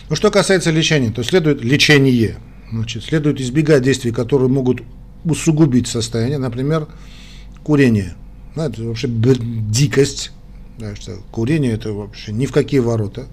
Но 0.10 0.15
что 0.15 0.32
касается 0.32 0.72
лечения, 0.72 1.12
то 1.12 1.24
следует 1.24 1.63
лечение. 1.63 2.36
Значит, 2.72 3.04
следует 3.04 3.39
избегать 3.39 3.84
действий, 3.84 4.12
которые 4.12 4.50
могут 4.50 4.82
усугубить 5.24 5.88
состояние, 5.88 6.38
например, 6.38 6.88
курение. 7.63 8.15
Ну, 8.56 8.63
это 8.63 8.84
вообще 8.84 9.08
дикость 9.08 10.32
да, 10.78 10.96
что 10.96 11.18
курение 11.32 11.74
это 11.74 11.94
вообще 11.94 12.32
ни 12.32 12.46
в 12.46 12.52
какие 12.52 12.80
ворота. 12.80 13.28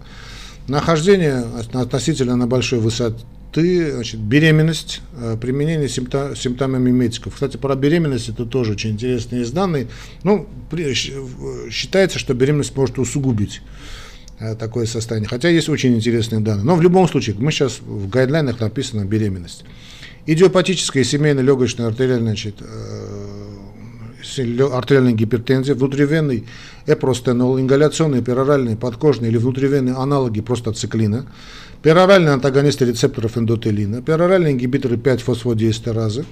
Нахождение 0.69 1.45
относительно 1.73 2.37
на 2.37 2.47
большой 2.47 2.79
высоты, 2.79 3.93
значит, 3.93 4.21
беременность, 4.21 5.01
э, 5.17 5.37
применение 5.41 5.89
симптом, 5.89 6.37
симптомами 6.37 6.91
медиков. 6.91 7.35
Кстати, 7.35 7.57
про 7.57 7.75
беременность 7.75 8.29
это 8.29 8.47
тоже 8.47 8.73
очень 8.73 8.91
интересные 8.91 9.45
данные. 9.47 9.89
Ну, 10.23 10.49
считается, 11.71 12.19
что 12.19 12.35
беременность 12.35 12.77
может 12.77 12.99
усугубить 12.99 13.63
э, 14.39 14.55
такое 14.55 14.87
состояние. 14.87 15.29
Хотя 15.29 15.49
есть 15.49 15.69
очень 15.69 15.97
интересные 15.97 16.41
данные. 16.41 16.65
Но 16.65 16.77
в 16.77 16.83
любом 16.83 17.09
случае, 17.09 17.37
мы 17.39 17.51
сейчас 17.51 17.81
в 17.81 18.09
гайдлайнах 18.09 18.61
написано 18.61 19.05
беременность. 19.05 19.65
Идиопатическая 20.27 21.03
семейная 21.03 21.43
легочная 21.43 21.87
артериальная 21.87 22.35
значит, 22.35 22.57
э, 22.61 23.50
артериальной 24.21 25.13
гипертензии, 25.13 25.73
внутривенный 25.73 26.47
эпростенол, 26.87 27.59
ингаляционные, 27.59 28.23
пероральные, 28.23 28.77
подкожные 28.77 29.31
или 29.31 29.39
внутривенные 29.39 29.95
аналоги 29.95 30.41
простациклина, 30.41 31.27
пероральные 31.83 32.33
антагонисты 32.33 32.85
рецепторов 32.85 33.37
эндотелина, 33.37 34.03
пероральные 34.03 34.55
ингибиторы 34.55 34.97
5-фосфодиэстеразы, 34.97 36.25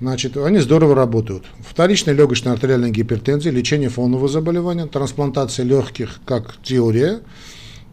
Значит, 0.00 0.36
они 0.36 0.58
здорово 0.58 0.94
работают. 0.94 1.44
Вторичная 1.60 2.14
легочная 2.14 2.52
артериальная 2.52 2.90
гипертензия, 2.90 3.52
лечение 3.52 3.88
фонового 3.88 4.28
заболевания, 4.28 4.86
трансплантация 4.86 5.64
легких 5.64 6.18
как 6.26 6.56
теория 6.62 7.20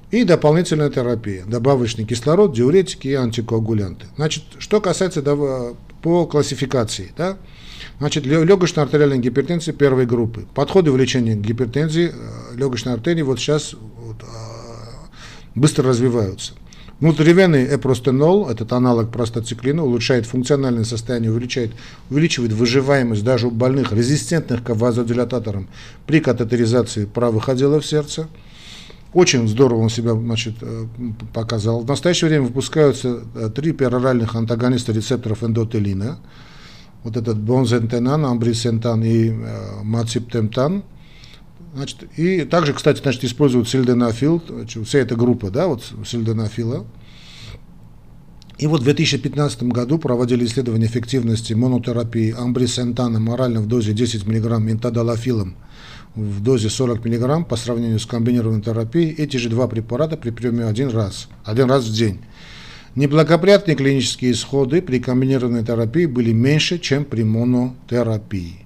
и 0.09 0.23
дополнительная 0.23 0.89
терапия, 0.89 1.45
добавочный 1.45 2.05
кислород, 2.05 2.53
диуретики 2.53 3.07
и 3.07 3.13
антикоагулянты. 3.13 4.07
Значит, 4.17 4.43
что 4.57 4.81
касается 4.81 5.21
по 6.01 6.25
классификации, 6.25 7.13
да, 7.15 7.37
Значит, 7.99 8.25
легочная 8.25 8.83
артериальная 8.83 9.17
гипертензия 9.17 9.73
первой 9.73 10.05
группы. 10.05 10.45
Подходы 10.53 10.91
в 10.91 10.97
лечении 10.97 11.35
гипертензии 11.35 12.11
э, 12.13 12.55
легочной 12.55 12.93
артерии 12.93 13.21
вот 13.21 13.39
сейчас 13.39 13.73
вот, 13.73 14.23
а, 14.23 15.09
быстро 15.55 15.89
развиваются. 15.89 16.53
Внутривенный 16.99 17.75
эпростенол, 17.75 18.47
этот 18.47 18.71
аналог 18.73 19.11
простациклина, 19.11 19.83
улучшает 19.83 20.27
функциональное 20.27 20.83
состояние, 20.83 21.31
увеличивает, 21.31 21.71
увеличивает 22.11 22.53
выживаемость 22.53 23.23
даже 23.23 23.47
у 23.47 23.51
больных, 23.51 23.91
резистентных 23.91 24.63
к 24.63 24.75
вазодилататорам 24.75 25.67
при 26.05 26.19
катетеризации 26.19 27.05
правых 27.05 27.49
отделов 27.49 27.85
сердца. 27.85 28.27
Очень 29.13 29.47
здорово 29.47 29.81
он 29.81 29.89
себя 29.89 30.13
значит, 30.13 30.55
э, 30.61 30.85
показал. 31.33 31.81
В 31.81 31.87
настоящее 31.87 32.29
время 32.29 32.45
выпускаются 32.45 33.23
э, 33.35 33.49
три 33.53 33.71
пероральных 33.71 34.35
антагониста 34.35 34.91
рецепторов 34.91 35.43
эндотелина– 35.43 36.19
вот 37.03 37.17
этот 37.17 37.39
бонзентенан, 37.39 38.25
амбрисентан 38.25 39.03
и 39.03 39.29
э, 39.29 39.83
мациптемтан. 39.83 40.83
Значит, 41.73 42.03
и 42.17 42.41
также, 42.43 42.73
кстати, 42.73 43.01
значит, 43.01 43.23
используют 43.23 43.69
сильденафил, 43.69 44.43
вся 44.85 44.99
эта 44.99 45.15
группа, 45.15 45.49
да, 45.49 45.67
вот 45.67 45.83
сильденафила. 46.05 46.85
И 48.57 48.67
вот 48.67 48.81
в 48.81 48.83
2015 48.83 49.63
году 49.63 49.97
проводили 49.97 50.45
исследование 50.45 50.87
эффективности 50.87 51.53
монотерапии 51.53 52.35
амбрисентана 52.37 53.19
морально 53.19 53.61
в 53.61 53.67
дозе 53.67 53.93
10 53.93 54.27
мг 54.27 54.71
интадалофилом 54.71 55.55
в 56.15 56.43
дозе 56.43 56.69
40 56.69 57.03
мг 57.05 57.47
по 57.47 57.55
сравнению 57.55 57.99
с 57.99 58.05
комбинированной 58.05 58.61
терапией. 58.61 59.11
Эти 59.11 59.37
же 59.37 59.49
два 59.49 59.67
препарата 59.67 60.17
при 60.17 60.29
приеме 60.29 60.65
один 60.65 60.89
раз, 60.89 61.27
один 61.43 61.69
раз 61.69 61.85
в 61.85 61.93
день. 61.93 62.19
Неблагоприятные 62.95 63.77
клинические 63.77 64.33
исходы 64.33 64.81
при 64.81 64.99
комбинированной 64.99 65.63
терапии 65.63 66.05
были 66.05 66.33
меньше, 66.33 66.77
чем 66.77 67.05
при 67.05 67.23
монотерапии. 67.23 68.65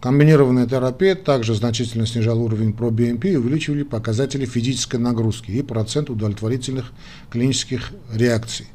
Комбинированная 0.00 0.66
терапия 0.66 1.16
также 1.16 1.56
значительно 1.56 2.06
снижала 2.06 2.38
уровень 2.38 2.72
пробиэмпи 2.72 3.26
и 3.26 3.36
увеличивали 3.36 3.82
показатели 3.82 4.46
физической 4.46 4.96
нагрузки 4.96 5.50
и 5.50 5.62
процент 5.62 6.08
удовлетворительных 6.08 6.92
клинических 7.30 7.90
реакций. 8.14 8.66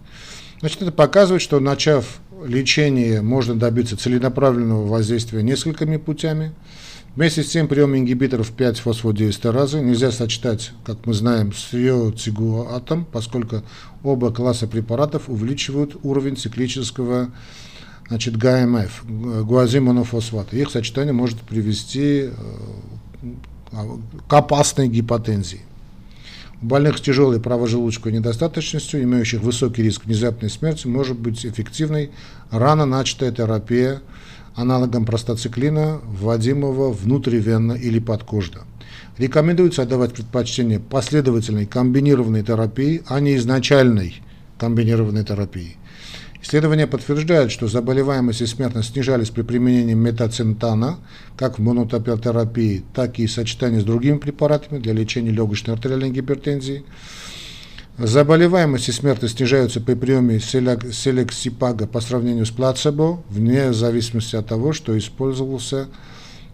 Значит, 0.59 0.81
это 0.81 0.91
показывает, 0.91 1.41
что 1.41 1.61
начав 1.61 2.19
лечение, 2.45 3.21
можно 3.21 3.55
добиться 3.55 3.95
целенаправленного 3.95 4.85
воздействия 4.85 5.43
несколькими 5.43 5.95
путями– 5.95 6.51
Вместе 7.15 7.43
с 7.43 7.47
тем 7.47 7.69
прием 7.69 7.95
ингибиторов 7.95 8.51
5-фосфодиэстеразы 8.57 9.79
нельзя 9.79 10.11
сочетать, 10.11 10.73
как 10.83 11.05
мы 11.05 11.13
знаем, 11.13 11.53
с 11.53 11.71
риоцигуатом, 11.71 13.05
поскольку 13.05 13.63
оба 14.03 14.33
класса 14.33 14.67
препаратов 14.67 15.29
увеличивают 15.29 15.95
уровень 16.03 16.35
циклического 16.35 17.31
значит, 18.09 18.35
ГМФ, 18.35 19.05
гуазимонофосфата. 19.45 20.57
Их 20.57 20.69
сочетание 20.69 21.13
может 21.13 21.39
привести 21.39 22.31
э, 23.71 23.85
к 24.27 24.33
опасной 24.33 24.89
гипотензии. 24.89 25.61
У 26.61 26.65
больных 26.65 26.97
с 26.97 27.01
тяжелой 27.01 27.39
правожелудочковой 27.39 28.11
недостаточностью, 28.11 29.01
имеющих 29.03 29.39
высокий 29.39 29.83
риск 29.83 30.03
внезапной 30.03 30.49
смерти, 30.49 30.87
может 30.87 31.17
быть 31.17 31.45
эффективной 31.45 32.11
рано 32.51 32.85
начатая 32.85 33.31
терапия 33.31 34.01
аналогом 34.55 35.05
простациклина, 35.05 35.99
вводимого 36.03 36.91
внутривенно 36.91 37.73
или 37.73 37.99
подкожно. 37.99 38.61
Рекомендуется 39.17 39.83
отдавать 39.83 40.13
предпочтение 40.13 40.79
последовательной 40.79 41.65
комбинированной 41.65 42.43
терапии, 42.43 43.01
а 43.07 43.19
не 43.19 43.35
изначальной 43.35 44.21
комбинированной 44.57 45.23
терапии. 45.23 45.77
Исследования 46.41 46.85
подтверждают, 46.85 47.51
что 47.51 47.67
заболеваемость 47.67 48.41
и 48.41 48.45
смертность 48.45 48.91
снижались 48.91 49.31
при 49.31 49.41
применении 49.41 49.95
метацентана, 49.95 50.99
как 51.37 51.57
в 51.57 51.61
монотерапии, 51.61 52.83
так 52.93 53.17
и 53.17 53.25
в 53.25 53.31
сочетании 53.31 53.79
с 53.79 53.83
другими 53.83 54.17
препаратами 54.17 54.77
для 54.77 54.93
лечения 54.93 55.31
легочной 55.31 55.73
артериальной 55.73 56.11
гипертензии. 56.11 56.83
Заболеваемость 57.97 58.89
и 58.89 58.91
смертность 58.91 59.37
снижаются 59.37 59.79
при 59.79 59.93
приеме 59.93 60.39
селексипага 60.39 61.87
по 61.87 62.01
сравнению 62.01 62.45
с 62.45 62.51
плацебо, 62.51 63.23
вне 63.29 63.71
зависимости 63.71 64.35
от 64.35 64.47
того, 64.47 64.73
что 64.73 64.97
использовался 64.97 65.87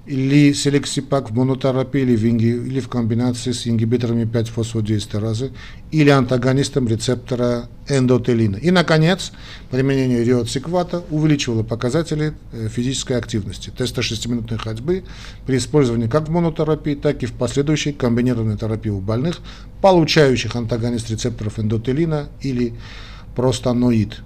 или 0.05 0.51
селексипак 0.53 1.29
в 1.29 1.35
монотерапии 1.35 2.01
или 2.01 2.15
в, 2.15 2.25
инги, 2.25 2.45
или 2.45 2.79
в 2.79 2.89
комбинации 2.89 3.51
с 3.51 3.67
ингибиторами 3.67 4.23
5-фосфодиэстеразы 4.23 5.51
или 5.91 6.09
антагонистом 6.09 6.87
рецептора 6.87 7.69
эндотелина. 7.87 8.55
И, 8.55 8.71
наконец, 8.71 9.31
применение 9.69 10.23
риоциквата 10.23 11.03
увеличивало 11.11 11.61
показатели 11.61 12.33
э, 12.51 12.67
физической 12.69 13.17
активности, 13.17 13.69
теста 13.69 14.01
6-минутной 14.01 14.57
ходьбы 14.57 15.03
при 15.45 15.57
использовании 15.57 16.07
как 16.07 16.27
в 16.27 16.31
монотерапии, 16.31 16.95
так 16.95 17.21
и 17.21 17.27
в 17.27 17.33
последующей 17.33 17.93
комбинированной 17.93 18.57
терапии 18.57 18.89
у 18.89 18.99
больных, 18.99 19.39
получающих 19.81 20.55
антагонист 20.55 21.11
рецепторов 21.11 21.59
эндотелина 21.59 22.29
или 22.41 22.73
простаноид. 23.35 24.21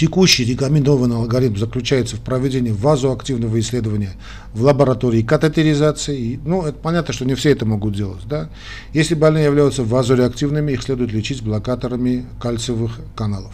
Текущий 0.00 0.46
рекомендованный 0.46 1.16
алгоритм 1.16 1.58
заключается 1.58 2.16
в 2.16 2.20
проведении 2.20 2.70
вазоактивного 2.70 3.60
исследования 3.60 4.12
в 4.54 4.62
лаборатории 4.62 5.20
катетеризации. 5.20 6.40
Ну, 6.42 6.62
это 6.62 6.78
понятно, 6.78 7.12
что 7.12 7.26
не 7.26 7.34
все 7.34 7.50
это 7.50 7.66
могут 7.66 7.96
делать. 7.96 8.22
Да? 8.26 8.48
Если 8.94 9.14
больные 9.14 9.44
являются 9.44 9.84
вазореактивными, 9.84 10.72
их 10.72 10.82
следует 10.82 11.12
лечить 11.12 11.42
блокаторами 11.42 12.24
кальциевых 12.40 12.98
каналов. 13.14 13.52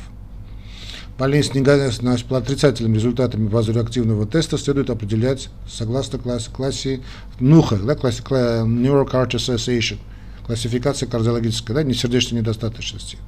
Больные 1.18 1.42
с, 1.42 1.48
с 1.48 2.24
отрицательными 2.30 2.94
результатами 2.94 3.48
вазореактивного 3.48 4.24
теста 4.24 4.56
следует 4.56 4.88
определять 4.88 5.48
согласно 5.68 6.20
классе, 6.20 6.50
классе 6.52 7.00
НУХА, 7.40 7.78
да, 7.78 7.96
классе, 7.96 8.22
Neurocard 8.22 9.30
Association, 9.30 9.98
классификация 10.46 11.08
кардиологической, 11.08 11.74
да, 11.74 11.82
несердечной 11.82 12.38
недостаточности. 12.38 13.18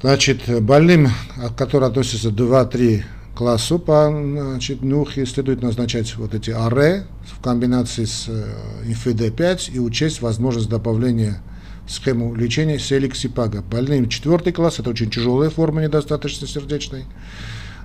Значит, 0.00 0.42
больным, 0.62 1.08
которые 1.56 1.88
относятся 1.88 2.28
2-3 2.28 3.02
классу 3.34 3.80
по 3.80 4.08
значит, 4.08 4.80
НУХе, 4.82 5.26
следует 5.26 5.60
назначать 5.60 6.14
вот 6.16 6.34
эти 6.34 6.50
АРЭ 6.50 7.04
в 7.26 7.42
комбинации 7.42 8.04
с 8.04 8.28
ИФД-5 8.84 9.72
и 9.72 9.80
учесть 9.80 10.22
возможность 10.22 10.68
добавления 10.68 11.42
в 11.84 11.90
схему 11.90 12.32
лечения 12.36 12.78
селиксипага. 12.78 13.60
Больным 13.62 14.08
четвертый 14.08 14.52
класс, 14.52 14.78
это 14.78 14.90
очень 14.90 15.10
тяжелая 15.10 15.50
форма 15.50 15.82
недостаточности 15.82 16.54
сердечной. 16.54 17.04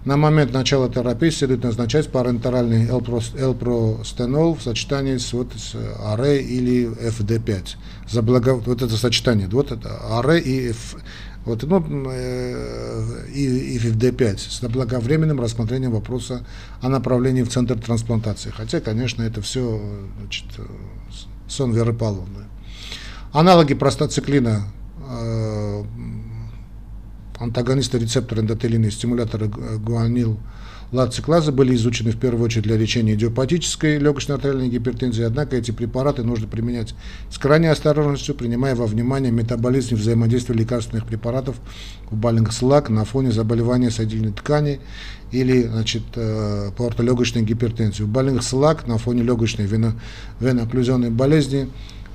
На 0.05 0.15
момент 0.15 0.53
начала 0.53 0.89
терапии 0.89 1.29
следует 1.31 1.63
назначать 1.63 2.11
парентеральный 2.11 2.89
элпростенол 2.89 4.53
в 4.53 4.61
сочетании 4.61 5.17
с, 5.17 5.33
вот, 5.33 5.47
с 5.55 5.75
АРЭ 5.99 6.41
или 6.41 6.85
ФД5. 6.85 7.75
За 8.09 8.21
благо, 8.21 8.55
вот 8.55 8.81
это 8.81 8.97
сочетание, 8.97 9.47
вот 9.47 9.71
это 9.71 9.97
АРЭ 10.19 10.39
и 10.41 10.71
F, 10.71 10.97
вот, 11.45 11.63
ну, 11.63 11.83
э, 12.09 13.27
и, 13.33 13.75
и 13.75 13.77
FFD5 13.77 14.37
с 14.37 14.61
благовременным 14.61 15.41
рассмотрением 15.41 15.91
вопроса 15.91 16.45
о 16.81 16.89
направлении 16.89 17.43
в 17.43 17.49
центр 17.49 17.77
трансплантации. 17.77 18.49
Хотя, 18.49 18.79
конечно, 18.79 19.23
это 19.23 19.41
все 19.41 19.81
значит, 20.19 20.45
сон 21.47 21.73
Веры 21.73 21.93
Павловны. 21.93 22.45
Аналоги 23.33 23.73
простациклина, 23.73 24.67
э, 25.09 25.83
антагонисты 27.39 27.99
рецептора 27.99 28.39
эндотелина 28.39 28.85
и 28.85 28.91
стимулятора 28.91 29.47
гуанил 29.47 30.39
лациклаза 30.93 31.51
были 31.51 31.75
изучены 31.75 32.11
в 32.11 32.17
первую 32.17 32.45
очередь 32.45 32.63
для 32.63 32.77
лечения 32.77 33.15
идиопатической 33.15 33.97
легочной 33.97 34.35
артериальной 34.35 34.69
гипертензии, 34.69 35.23
однако 35.23 35.57
эти 35.57 35.71
препараты 35.71 36.23
нужно 36.23 36.47
применять 36.47 36.93
с 37.31 37.37
крайней 37.37 37.67
осторожностью, 37.67 38.35
принимая 38.35 38.75
во 38.75 38.85
внимание 38.85 39.31
метаболизм 39.31 39.95
и 39.95 39.97
взаимодействие 39.97 40.59
лекарственных 40.59 41.05
препаратов 41.05 41.55
у 42.11 42.15
больных 42.15 42.53
с 42.53 42.61
ЛАК 42.61 42.89
на 42.89 43.05
фоне 43.05 43.31
заболевания 43.31 43.89
соединительной 43.89 44.33
ткани 44.33 44.79
или 45.31 45.63
значит, 45.63 46.03
э, 46.15 46.69
порто-легочной 46.77 47.41
гипертензии. 47.41 48.03
У 48.03 48.07
больных 48.07 48.43
с 48.43 48.53
ЛАК 48.53 48.87
на 48.87 48.99
фоне 48.99 49.23
легочной 49.23 49.65
вено- 49.65 49.99
венооклюзионной 50.39 51.09
болезни 51.09 51.69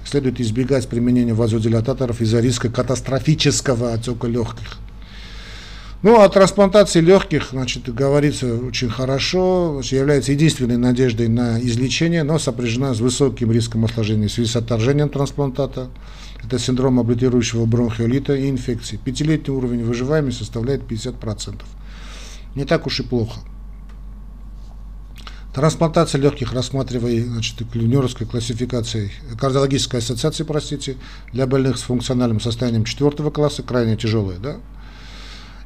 следует 0.04 0.40
избегать 0.40 0.88
применения 0.88 1.34
вазодилататоров 1.34 2.20
из-за 2.20 2.40
риска 2.40 2.70
катастрофического 2.70 3.92
отека 3.92 4.28
легких. 4.28 4.78
Ну, 6.00 6.20
о 6.20 6.28
трансплантации 6.28 7.00
легких, 7.00 7.48
значит, 7.50 7.92
говорится 7.92 8.54
очень 8.54 8.88
хорошо, 8.88 9.72
значит, 9.74 9.98
является 9.98 10.30
единственной 10.30 10.76
надеждой 10.76 11.26
на 11.26 11.60
излечение, 11.60 12.22
но 12.22 12.38
сопряжена 12.38 12.94
с 12.94 13.00
высоким 13.00 13.50
риском 13.50 13.84
осложнений 13.84 14.28
в 14.28 14.32
связи 14.32 14.48
с 14.48 14.54
отторжением 14.54 15.08
трансплантата. 15.08 15.88
Это 16.44 16.56
синдром 16.60 17.00
облитирующего 17.00 17.66
бронхиолита 17.66 18.36
и 18.36 18.48
инфекции. 18.48 18.96
Пятилетний 18.96 19.52
уровень 19.52 19.82
выживаемости 19.82 20.38
составляет 20.38 20.82
50%. 20.82 21.62
Не 22.54 22.64
так 22.64 22.86
уж 22.86 23.00
и 23.00 23.02
плохо. 23.02 23.40
Трансплантация 25.52 26.20
легких 26.20 26.52
рассматривая 26.52 27.24
значит, 27.24 27.74
Нью-Йоркской 27.74 28.28
классификацией, 28.28 29.10
кардиологической 29.36 29.98
ассоциации, 29.98 30.44
простите, 30.44 30.96
для 31.32 31.48
больных 31.48 31.76
с 31.76 31.82
функциональным 31.82 32.38
состоянием 32.38 32.84
четвертого 32.84 33.32
класса, 33.32 33.64
крайне 33.64 33.96
тяжелая, 33.96 34.38
да, 34.38 34.58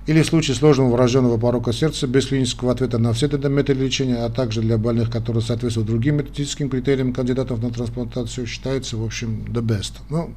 или 0.07 0.23
в 0.23 0.27
случае 0.27 0.57
сложного 0.57 0.91
врожденного 0.93 1.39
порока 1.39 1.73
сердца 1.73 2.07
без 2.07 2.27
клинического 2.27 2.73
ответа 2.73 2.99
на 2.99 3.13
все 3.13 3.27
методы 3.29 3.75
лечения, 3.75 4.25
а 4.25 4.31
также 4.31 4.61
для 4.61 4.79
больных, 4.79 5.11
которые 5.11 5.43
соответствуют 5.43 5.89
другим 5.89 6.17
методическим 6.17 6.69
критериям 6.69 7.13
кандидатов 7.13 7.63
на 7.63 7.71
трансплантацию, 7.71 8.47
считается, 8.47 8.97
в 8.97 9.05
общем, 9.05 9.45
the 9.49 9.63
best. 9.63 9.93
Ну, 10.11 10.35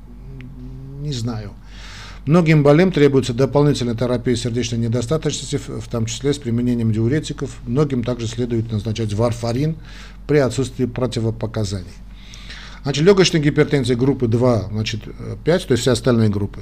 не 1.02 1.14
знаю. 1.14 1.52
Многим 2.26 2.64
больным 2.64 2.92
требуется 2.92 3.34
дополнительная 3.34 3.94
терапия 3.94 4.36
сердечной 4.36 4.80
недостаточности, 4.80 5.58
в 5.58 5.88
том 5.90 6.08
числе 6.08 6.34
с 6.34 6.40
применением 6.40 6.92
диуретиков. 6.92 7.58
Многим 7.68 8.04
также 8.04 8.28
следует 8.28 8.72
назначать 8.72 9.14
варфарин 9.14 9.76
при 10.28 10.38
отсутствии 10.38 10.86
противопоказаний. 10.86 11.86
Значит, 12.84 13.04
легочная 13.04 13.42
гипертензия 13.42 13.96
группы 13.96 14.28
2, 14.28 14.70
значит, 14.72 15.02
5, 15.44 15.68
то 15.68 15.72
есть 15.72 15.82
все 15.82 15.92
остальные 15.92 16.30
группы, 16.30 16.62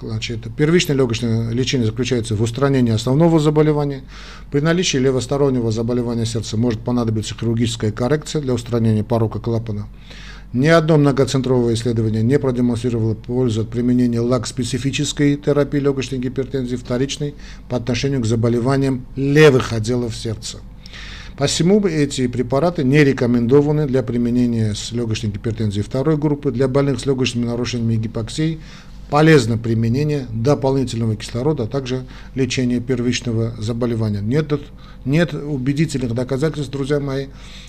Значит, 0.00 0.46
первичное 0.56 0.96
легочное 0.96 1.50
лечение 1.50 1.86
заключается 1.86 2.34
в 2.34 2.42
устранении 2.42 2.92
основного 2.92 3.40
заболевания. 3.40 4.02
При 4.50 4.60
наличии 4.60 4.98
левостороннего 4.98 5.70
заболевания 5.70 6.26
сердца 6.26 6.56
может 6.56 6.80
понадобиться 6.80 7.34
хирургическая 7.34 7.92
коррекция 7.92 8.42
для 8.42 8.54
устранения 8.54 9.04
порока 9.04 9.38
клапана. 9.38 9.86
Ни 10.52 10.66
одно 10.66 10.96
многоцентровое 10.96 11.74
исследование 11.74 12.24
не 12.24 12.38
продемонстрировало 12.38 13.14
пользу 13.14 13.60
от 13.60 13.68
применения 13.68 14.18
лак-специфической 14.18 15.36
терапии 15.36 15.78
легочной 15.78 16.18
гипертензии 16.18 16.74
вторичной 16.74 17.34
по 17.68 17.76
отношению 17.76 18.20
к 18.20 18.26
заболеваниям 18.26 19.06
левых 19.14 19.72
отделов 19.72 20.16
сердца. 20.16 20.58
Посему 21.40 21.80
эти 21.86 22.26
препараты 22.26 22.84
не 22.84 23.02
рекомендованы 23.02 23.86
для 23.86 24.02
применения 24.02 24.74
с 24.74 24.92
легочной 24.92 25.30
гипертензией 25.30 25.82
второй 25.82 26.18
группы, 26.18 26.50
для 26.50 26.68
больных 26.68 27.00
с 27.00 27.06
легочными 27.06 27.46
нарушениями 27.46 27.96
гипоксии, 27.96 28.58
полезно 29.10 29.58
применение 29.58 30.26
дополнительного 30.30 31.16
кислорода, 31.16 31.64
а 31.64 31.66
также 31.66 32.06
лечение 32.34 32.80
первичного 32.80 33.54
заболевания. 33.58 34.20
Нет, 34.20 34.52
нет 35.04 35.34
убедительных 35.34 36.14
доказательств, 36.14 36.72
друзья 36.72 37.00
мои, 37.00 37.26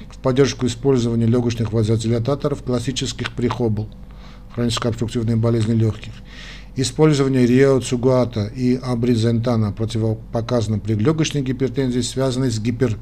в 0.09 0.19
поддержку 0.19 0.67
использования 0.67 1.25
легочных 1.25 1.73
вазодилататоров 1.73 2.63
классических 2.63 3.31
прихобл, 3.31 3.89
хронической 4.53 4.91
обструктивной 4.91 5.35
болезни 5.35 5.73
легких. 5.73 6.13
Использование 6.75 7.45
риоцугуата 7.45 8.45
и 8.45 8.75
абризентана 8.75 9.73
противопоказано 9.73 10.79
при 10.79 10.93
легочной 10.93 11.41
гипертензии, 11.41 11.99
связанной 11.99 12.49
с 12.49 12.59
гипер 12.59 12.97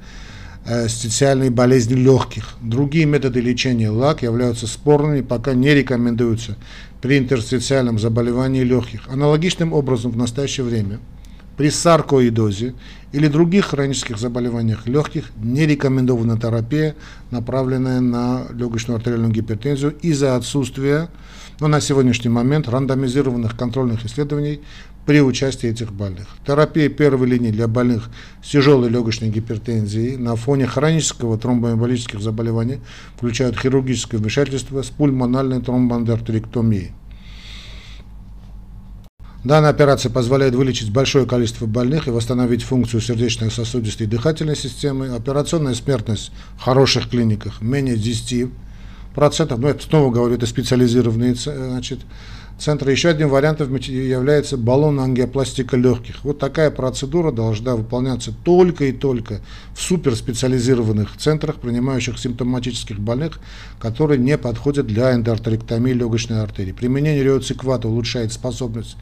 специальной 0.87 1.49
болезни 1.49 1.95
легких. 1.95 2.55
Другие 2.61 3.05
методы 3.05 3.41
лечения 3.41 3.89
ЛАК 3.89 4.23
являются 4.23 4.67
спорными, 4.67 5.21
пока 5.21 5.53
не 5.53 5.73
рекомендуются 5.73 6.57
при 7.01 7.17
интерстициальном 7.17 7.97
заболевании 7.97 8.63
легких. 8.63 9.07
Аналогичным 9.07 9.73
образом 9.73 10.11
в 10.11 10.17
настоящее 10.17 10.65
время 10.65 10.99
при 11.59 11.69
саркоидозе 11.69 12.73
или 13.11 13.27
других 13.27 13.65
хронических 13.65 14.17
заболеваниях 14.17 14.87
легких 14.87 15.31
не 15.43 15.65
рекомендована 15.65 16.39
терапия, 16.39 16.95
направленная 17.31 17.99
на 17.99 18.45
легочную 18.53 18.95
артериальную 18.95 19.33
гипертензию 19.33 19.93
из-за 20.01 20.37
отсутствия, 20.37 21.09
но 21.59 21.67
на 21.67 21.81
сегодняшний 21.81 22.29
момент, 22.29 22.69
рандомизированных 22.69 23.57
контрольных 23.57 24.05
исследований 24.05 24.61
при 25.05 25.21
участии 25.21 25.69
этих 25.69 25.91
больных. 25.91 26.27
Терапия 26.45 26.89
первой 26.89 27.27
линии 27.27 27.51
для 27.51 27.67
больных 27.67 28.09
с 28.43 28.49
тяжелой 28.49 28.89
легочной 28.89 29.29
гипертензией 29.29 30.17
на 30.17 30.35
фоне 30.35 30.67
хронического 30.67 31.37
тромбоэмболических 31.37 32.21
заболеваний 32.21 32.79
включают 33.15 33.57
хирургическое 33.59 34.19
вмешательство 34.19 34.81
с 34.81 34.87
пульмональной 34.87 35.61
тромбоандартерэктомией. 35.61 36.91
Данная 39.43 39.69
операция 39.69 40.11
позволяет 40.11 40.53
вылечить 40.53 40.91
большое 40.91 41.25
количество 41.25 41.65
больных 41.65 42.07
и 42.07 42.11
восстановить 42.11 42.63
функцию 42.63 42.99
сердечно-сосудистой 42.99 44.05
и 44.05 44.09
дыхательной 44.09 44.57
системы. 44.57 45.15
Операционная 45.15 45.75
смертность 45.75 46.31
в 46.57 46.61
хороших 46.61 47.09
клиниках 47.09 47.61
менее 47.61 47.95
10%. 47.95 48.51
Но 49.15 49.69
это 49.69 49.83
снова 49.83 50.11
говорю, 50.11 50.35
это 50.35 50.45
специализированные 50.45 51.35
значит, 51.35 51.99
центры. 52.59 52.91
Еще 52.91 53.09
одним 53.09 53.29
вариантом 53.29 53.75
является 53.75 54.57
баллон-ангиопластика 54.57 55.77
легких. 55.77 56.23
Вот 56.23 56.39
такая 56.39 56.71
процедура 56.71 57.31
должна 57.31 57.75
выполняться 57.75 58.33
только 58.43 58.85
и 58.85 58.91
только 58.91 59.41
в 59.73 59.81
суперспециализированных 59.81 61.17
центрах, 61.17 61.55
принимающих 61.55 62.19
симптоматических 62.19 62.99
больных, 62.99 63.39
которые 63.79 64.19
не 64.19 64.37
подходят 64.37 64.87
для 64.87 65.13
эндоартерэктомии 65.13 65.93
легочной 65.93 66.41
артерии. 66.41 66.71
Применение 66.71 67.23
реоциквата 67.23 67.87
улучшает 67.87 68.31
способность 68.33 68.97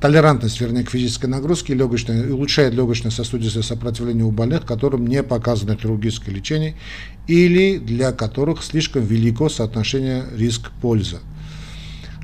толерантность, 0.00 0.60
вернее, 0.60 0.84
к 0.84 0.90
физической 0.90 1.26
нагрузке 1.26 1.74
легочной, 1.74 2.30
улучшает 2.30 2.74
легочно-сосудистое 2.74 3.62
сопротивление 3.62 4.24
у 4.24 4.30
больных, 4.30 4.64
которым 4.64 5.06
не 5.06 5.22
показано 5.22 5.76
хирургическое 5.76 6.34
лечение 6.34 6.74
или 7.26 7.78
для 7.78 8.12
которых 8.12 8.62
слишком 8.62 9.04
велико 9.04 9.48
соотношение 9.48 10.24
риск-польза. 10.36 11.20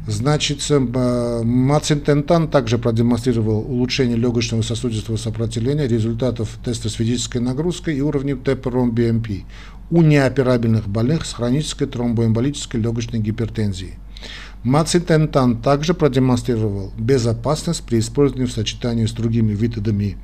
Значит, 0.06 0.58
э, 0.68 1.42
Мацинтентан 1.44 2.48
также 2.48 2.76
продемонстрировал 2.76 3.60
улучшение 3.60 4.16
легочного 4.16 4.62
сосудистого 4.62 5.16
сопротивления 5.16 5.86
результатов 5.86 6.58
теста 6.64 6.88
с 6.88 6.94
физической 6.94 7.38
нагрузкой 7.38 7.96
и 7.96 8.00
уровнем 8.00 8.42
ТПРОМ-БМП 8.42 9.44
у 9.90 10.02
неоперабельных 10.02 10.88
больных 10.88 11.24
с 11.24 11.34
хронической 11.34 11.86
тромбоэмболической 11.86 12.80
легочной 12.80 13.20
гипертензией. 13.20 13.94
Мацинтентан 14.64 15.60
также 15.60 15.92
продемонстрировал 15.92 16.92
безопасность 16.96 17.82
при 17.82 17.98
использовании 17.98 18.46
в 18.46 18.52
сочетании 18.52 19.06
с 19.06 19.12
другими 19.12 19.52
видами 19.52 20.16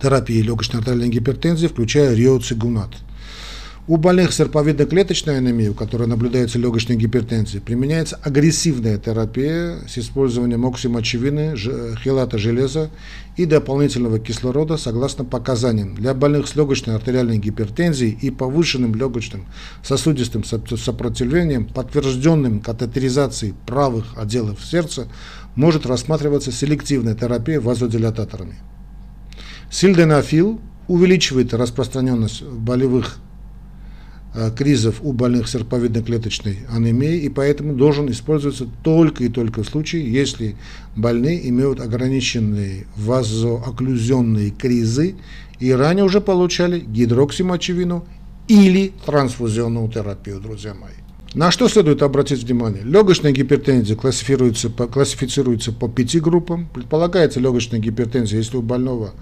терапии. 0.00 0.40
Легочной 0.40 0.80
артериальной 0.80 1.10
гипертензии, 1.10 1.66
включая 1.66 2.14
риоцигунат– 2.14 2.90
у 3.92 3.98
больных 3.98 4.32
с 4.32 4.40
серповидно-клеточной 4.40 5.36
анемией, 5.36 5.68
у 5.68 5.74
которой 5.74 6.08
наблюдается 6.08 6.58
легочная 6.58 6.96
гипертензия, 6.96 7.60
применяется 7.60 8.18
агрессивная 8.22 8.96
терапия 8.96 9.80
с 9.86 9.98
использованием 9.98 10.64
оксимочевины, 10.64 11.54
хелата 12.02 12.38
железа 12.38 12.88
и 13.36 13.44
дополнительного 13.44 14.18
кислорода 14.18 14.78
согласно 14.78 15.26
показаниям. 15.26 15.94
Для 15.94 16.14
больных 16.14 16.48
с 16.48 16.56
легочной 16.56 16.94
артериальной 16.94 17.36
гипертензией 17.36 18.16
и 18.18 18.30
повышенным 18.30 18.94
легочным 18.94 19.44
сосудистым 19.82 20.42
сопротивлением, 20.42 21.66
подтвержденным 21.66 22.60
катетеризацией 22.60 23.52
правых 23.66 24.16
отделов 24.16 24.64
сердца, 24.64 25.06
может 25.54 25.84
рассматриваться 25.84 26.50
селективная 26.50 27.14
терапия 27.14 27.60
вазодилататорами. 27.60 28.54
Сильденафил 29.70 30.62
увеличивает 30.88 31.52
распространенность 31.52 32.42
болевых 32.42 33.18
Э, 33.18 33.31
кризов 34.56 34.96
у 35.02 35.12
больных 35.12 35.46
серповидно-клеточной 35.46 36.60
анемией, 36.70 37.20
и 37.20 37.28
поэтому 37.28 37.74
должен 37.74 38.10
использоваться 38.10 38.66
только 38.82 39.24
и 39.24 39.28
только 39.28 39.62
в 39.62 39.68
случае, 39.68 40.10
если 40.10 40.56
больные 40.96 41.48
имеют 41.48 41.80
ограниченные 41.80 42.86
вазоокклюзионные 42.96 44.50
кризы 44.50 45.16
и 45.60 45.70
ранее 45.70 46.04
уже 46.04 46.20
получали 46.20 46.80
гидроксимочевину 46.80 48.06
или 48.48 48.92
трансфузионную 49.06 49.88
терапию, 49.88 50.40
друзья 50.40 50.74
мои. 50.74 50.92
На 51.34 51.50
что 51.50 51.68
следует 51.68 52.02
обратить 52.02 52.42
внимание? 52.42 52.82
Легочная 52.82 53.32
гипертензия 53.32 53.96
классифицируется 53.96 54.68
по, 54.68 54.86
классифицируется 54.86 55.72
по 55.72 55.88
пяти 55.88 56.20
группам. 56.20 56.68
Предполагается 56.74 57.40
легочная 57.40 57.80
гипертензия, 57.80 58.38
если 58.38 58.58
у 58.58 58.62
больного 58.62 59.12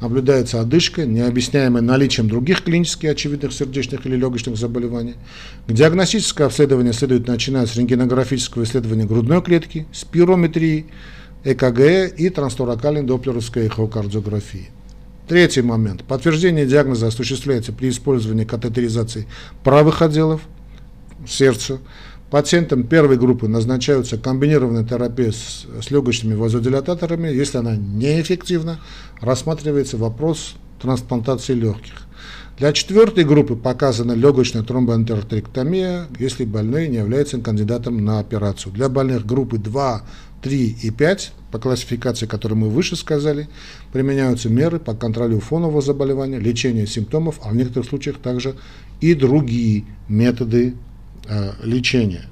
наблюдается 0.00 0.60
одышка, 0.60 1.06
необъясняемая 1.06 1.82
наличием 1.82 2.28
других 2.28 2.62
клинически 2.62 3.06
очевидных 3.06 3.52
сердечных 3.52 4.06
или 4.06 4.16
легочных 4.16 4.56
заболеваний. 4.56 5.14
Диагностическое 5.68 6.46
обследование 6.46 6.92
следует 6.92 7.26
начинать 7.26 7.70
с 7.70 7.76
рентгенографического 7.76 8.64
исследования 8.64 9.04
грудной 9.04 9.42
клетки, 9.42 9.86
спирометрии, 9.92 10.86
ЭКГ 11.44 12.18
и 12.18 12.28
трансторакальной 12.30 13.02
доплеровской 13.02 13.66
эхокардиографии. 13.66 14.70
Третий 15.28 15.62
момент. 15.62 16.04
Подтверждение 16.04 16.66
диагноза 16.66 17.08
осуществляется 17.08 17.72
при 17.72 17.88
использовании 17.88 18.44
катетеризации 18.44 19.26
правых 19.64 20.02
отделов 20.02 20.42
сердца, 21.26 21.80
Пациентам 22.30 22.82
первой 22.82 23.18
группы 23.18 23.46
назначаются 23.46 24.18
комбинированная 24.18 24.84
терапия 24.84 25.30
с, 25.30 25.64
с 25.80 25.90
легочными 25.92 26.34
вазодилататорами. 26.34 27.28
Если 27.28 27.58
она 27.58 27.76
неэффективна, 27.76 28.80
рассматривается 29.20 29.96
вопрос 29.96 30.56
трансплантации 30.80 31.54
легких. 31.54 32.06
Для 32.58 32.72
четвертой 32.72 33.24
группы 33.24 33.54
показана 33.54 34.12
легочная 34.12 34.62
тромбоэнтеротректомия, 34.62 36.06
если 36.18 36.44
больной 36.44 36.88
не 36.88 36.96
является 36.96 37.38
кандидатом 37.38 38.04
на 38.04 38.18
операцию. 38.18 38.72
Для 38.72 38.88
больных 38.88 39.24
группы 39.24 39.58
2, 39.58 40.02
3 40.42 40.76
и 40.82 40.90
5, 40.90 41.32
по 41.52 41.58
классификации, 41.58 42.26
которую 42.26 42.58
мы 42.58 42.70
выше 42.70 42.96
сказали, 42.96 43.48
применяются 43.92 44.48
меры 44.48 44.80
по 44.80 44.94
контролю 44.94 45.38
фонового 45.38 45.80
заболевания, 45.80 46.40
лечения 46.40 46.86
симптомов, 46.86 47.38
а 47.44 47.50
в 47.50 47.56
некоторых 47.56 47.88
случаях 47.88 48.16
также 48.18 48.56
и 49.00 49.14
другие 49.14 49.84
методы 50.08 50.74
э, 51.28 51.52
лечения. 51.62 52.26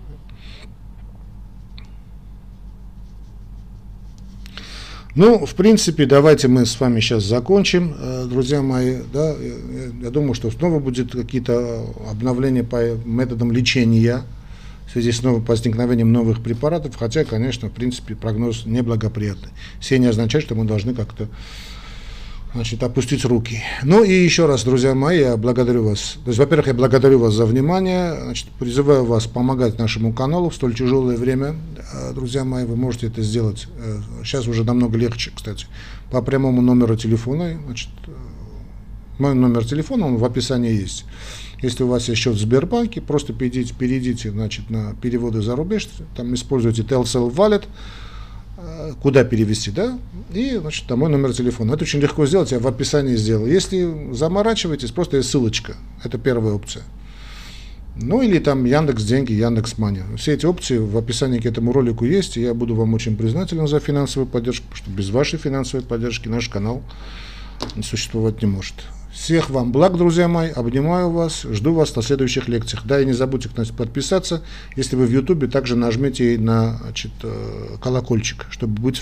Ну, 5.16 5.46
в 5.46 5.54
принципе, 5.54 6.06
давайте 6.06 6.48
мы 6.48 6.66
с 6.66 6.80
вами 6.80 6.98
сейчас 6.98 7.22
закончим, 7.22 7.94
э, 7.96 8.26
друзья 8.28 8.62
мои. 8.62 8.96
Да, 9.12 9.36
я 10.02 10.10
думаю, 10.10 10.34
что 10.34 10.50
снова 10.50 10.80
будет 10.80 11.12
какие-то 11.12 11.86
обновления 12.10 12.64
по 12.64 12.96
методам 13.04 13.52
лечения 13.52 14.22
в 14.88 14.90
связи 14.90 15.12
с 15.12 15.22
новым 15.22 15.44
возникновением 15.44 16.12
новых 16.12 16.42
препаратов, 16.42 16.96
хотя, 16.96 17.24
конечно, 17.24 17.68
в 17.68 17.72
принципе, 17.72 18.16
прогноз 18.16 18.66
неблагоприятный. 18.66 19.50
Все 19.78 20.00
не 20.00 20.06
означает, 20.06 20.44
что 20.44 20.56
мы 20.56 20.64
должны 20.64 20.94
как-то 20.94 21.28
значит, 22.54 22.82
опустить 22.82 23.24
руки. 23.24 23.62
Ну 23.82 24.04
и 24.04 24.12
еще 24.12 24.46
раз, 24.46 24.64
друзья 24.64 24.94
мои, 24.94 25.20
я 25.20 25.36
благодарю 25.36 25.84
вас. 25.84 26.16
То 26.24 26.28
есть, 26.28 26.38
во-первых, 26.38 26.68
я 26.68 26.74
благодарю 26.74 27.18
вас 27.18 27.34
за 27.34 27.46
внимание, 27.46 28.18
значит, 28.22 28.48
призываю 28.58 29.04
вас 29.04 29.26
помогать 29.26 29.78
нашему 29.78 30.12
каналу 30.12 30.50
в 30.50 30.54
столь 30.54 30.74
тяжелое 30.74 31.16
время. 31.16 31.56
Друзья 32.14 32.44
мои, 32.44 32.64
вы 32.64 32.76
можете 32.76 33.08
это 33.08 33.22
сделать, 33.22 33.66
э, 33.76 34.00
сейчас 34.24 34.46
уже 34.46 34.64
намного 34.64 34.96
легче, 34.96 35.32
кстати, 35.34 35.66
по 36.10 36.22
прямому 36.22 36.62
номеру 36.62 36.96
телефона. 36.96 37.58
Значит, 37.66 37.90
э, 38.06 38.10
мой 39.18 39.34
номер 39.34 39.64
телефона, 39.64 40.06
он 40.06 40.16
в 40.16 40.24
описании 40.24 40.72
есть. 40.72 41.04
Если 41.60 41.82
у 41.82 41.88
вас 41.88 42.08
есть 42.08 42.20
счет 42.20 42.34
в 42.34 42.38
Сбербанке, 42.38 43.00
просто 43.00 43.32
перейдите, 43.32 43.74
перейдите 43.74 44.30
значит, 44.30 44.70
на 44.70 44.94
переводы 45.00 45.40
за 45.40 45.56
рубеж, 45.56 45.88
там 46.16 46.34
используйте 46.34 46.82
TLCL 46.82 47.32
Wallet, 47.34 47.64
куда 49.02 49.24
перевести, 49.24 49.70
да, 49.70 49.98
и, 50.32 50.56
значит, 50.56 50.86
там 50.86 51.00
мой 51.00 51.10
номер 51.10 51.32
телефона. 51.32 51.74
Это 51.74 51.84
очень 51.84 52.00
легко 52.00 52.26
сделать, 52.26 52.52
я 52.52 52.58
в 52.58 52.66
описании 52.66 53.16
сделал. 53.16 53.46
Если 53.46 54.12
заморачиваетесь, 54.12 54.90
просто 54.90 55.16
есть 55.18 55.30
ссылочка, 55.30 55.76
это 56.02 56.18
первая 56.18 56.54
опция. 56.54 56.84
Ну 57.96 58.22
или 58.22 58.38
там 58.40 58.64
Яндекс 58.64 59.04
Деньги, 59.04 59.32
Яндекс 59.32 59.78
Мани. 59.78 60.00
Все 60.16 60.32
эти 60.32 60.46
опции 60.46 60.78
в 60.78 60.96
описании 60.96 61.38
к 61.38 61.46
этому 61.46 61.72
ролику 61.72 62.04
есть, 62.04 62.36
и 62.36 62.40
я 62.40 62.52
буду 62.52 62.74
вам 62.74 62.94
очень 62.94 63.16
признателен 63.16 63.68
за 63.68 63.78
финансовую 63.78 64.28
поддержку, 64.28 64.66
потому 64.66 64.76
что 64.76 64.90
без 64.90 65.10
вашей 65.10 65.38
финансовой 65.38 65.86
поддержки 65.86 66.28
наш 66.28 66.48
канал 66.48 66.82
существовать 67.82 68.42
не 68.42 68.48
может. 68.48 68.74
Всех 69.14 69.48
вам 69.48 69.70
благ, 69.70 69.96
друзья 69.96 70.26
мои, 70.26 70.50
обнимаю 70.50 71.08
вас, 71.08 71.42
жду 71.44 71.72
вас 71.72 71.94
на 71.94 72.02
следующих 72.02 72.48
лекциях. 72.48 72.84
Да, 72.84 73.00
и 73.00 73.06
не 73.06 73.12
забудьте 73.12 73.48
кстати, 73.48 73.70
подписаться, 73.70 74.42
если 74.74 74.96
вы 74.96 75.06
в 75.06 75.12
Ютубе, 75.12 75.46
также 75.46 75.76
нажмите 75.76 76.36
на 76.36 76.78
значит, 76.78 77.12
э, 77.22 77.76
колокольчик, 77.80 78.46
чтобы 78.50 78.82
быть, 78.82 79.00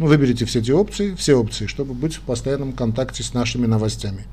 ну, 0.00 0.08
выберите 0.08 0.44
все 0.46 0.58
эти 0.58 0.72
опции, 0.72 1.14
все 1.14 1.36
опции, 1.36 1.68
чтобы 1.68 1.94
быть 1.94 2.16
в 2.16 2.22
постоянном 2.22 2.72
контакте 2.72 3.22
с 3.22 3.34
нашими 3.34 3.66
новостями. 3.66 4.26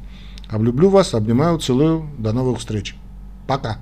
Облюблю 0.49 0.89
вас, 0.89 1.13
обнимаю, 1.13 1.60
целую, 1.60 2.10
до 2.17 2.34
новых 2.34 2.58
встреч. 2.58 2.95
Пока. 3.47 3.78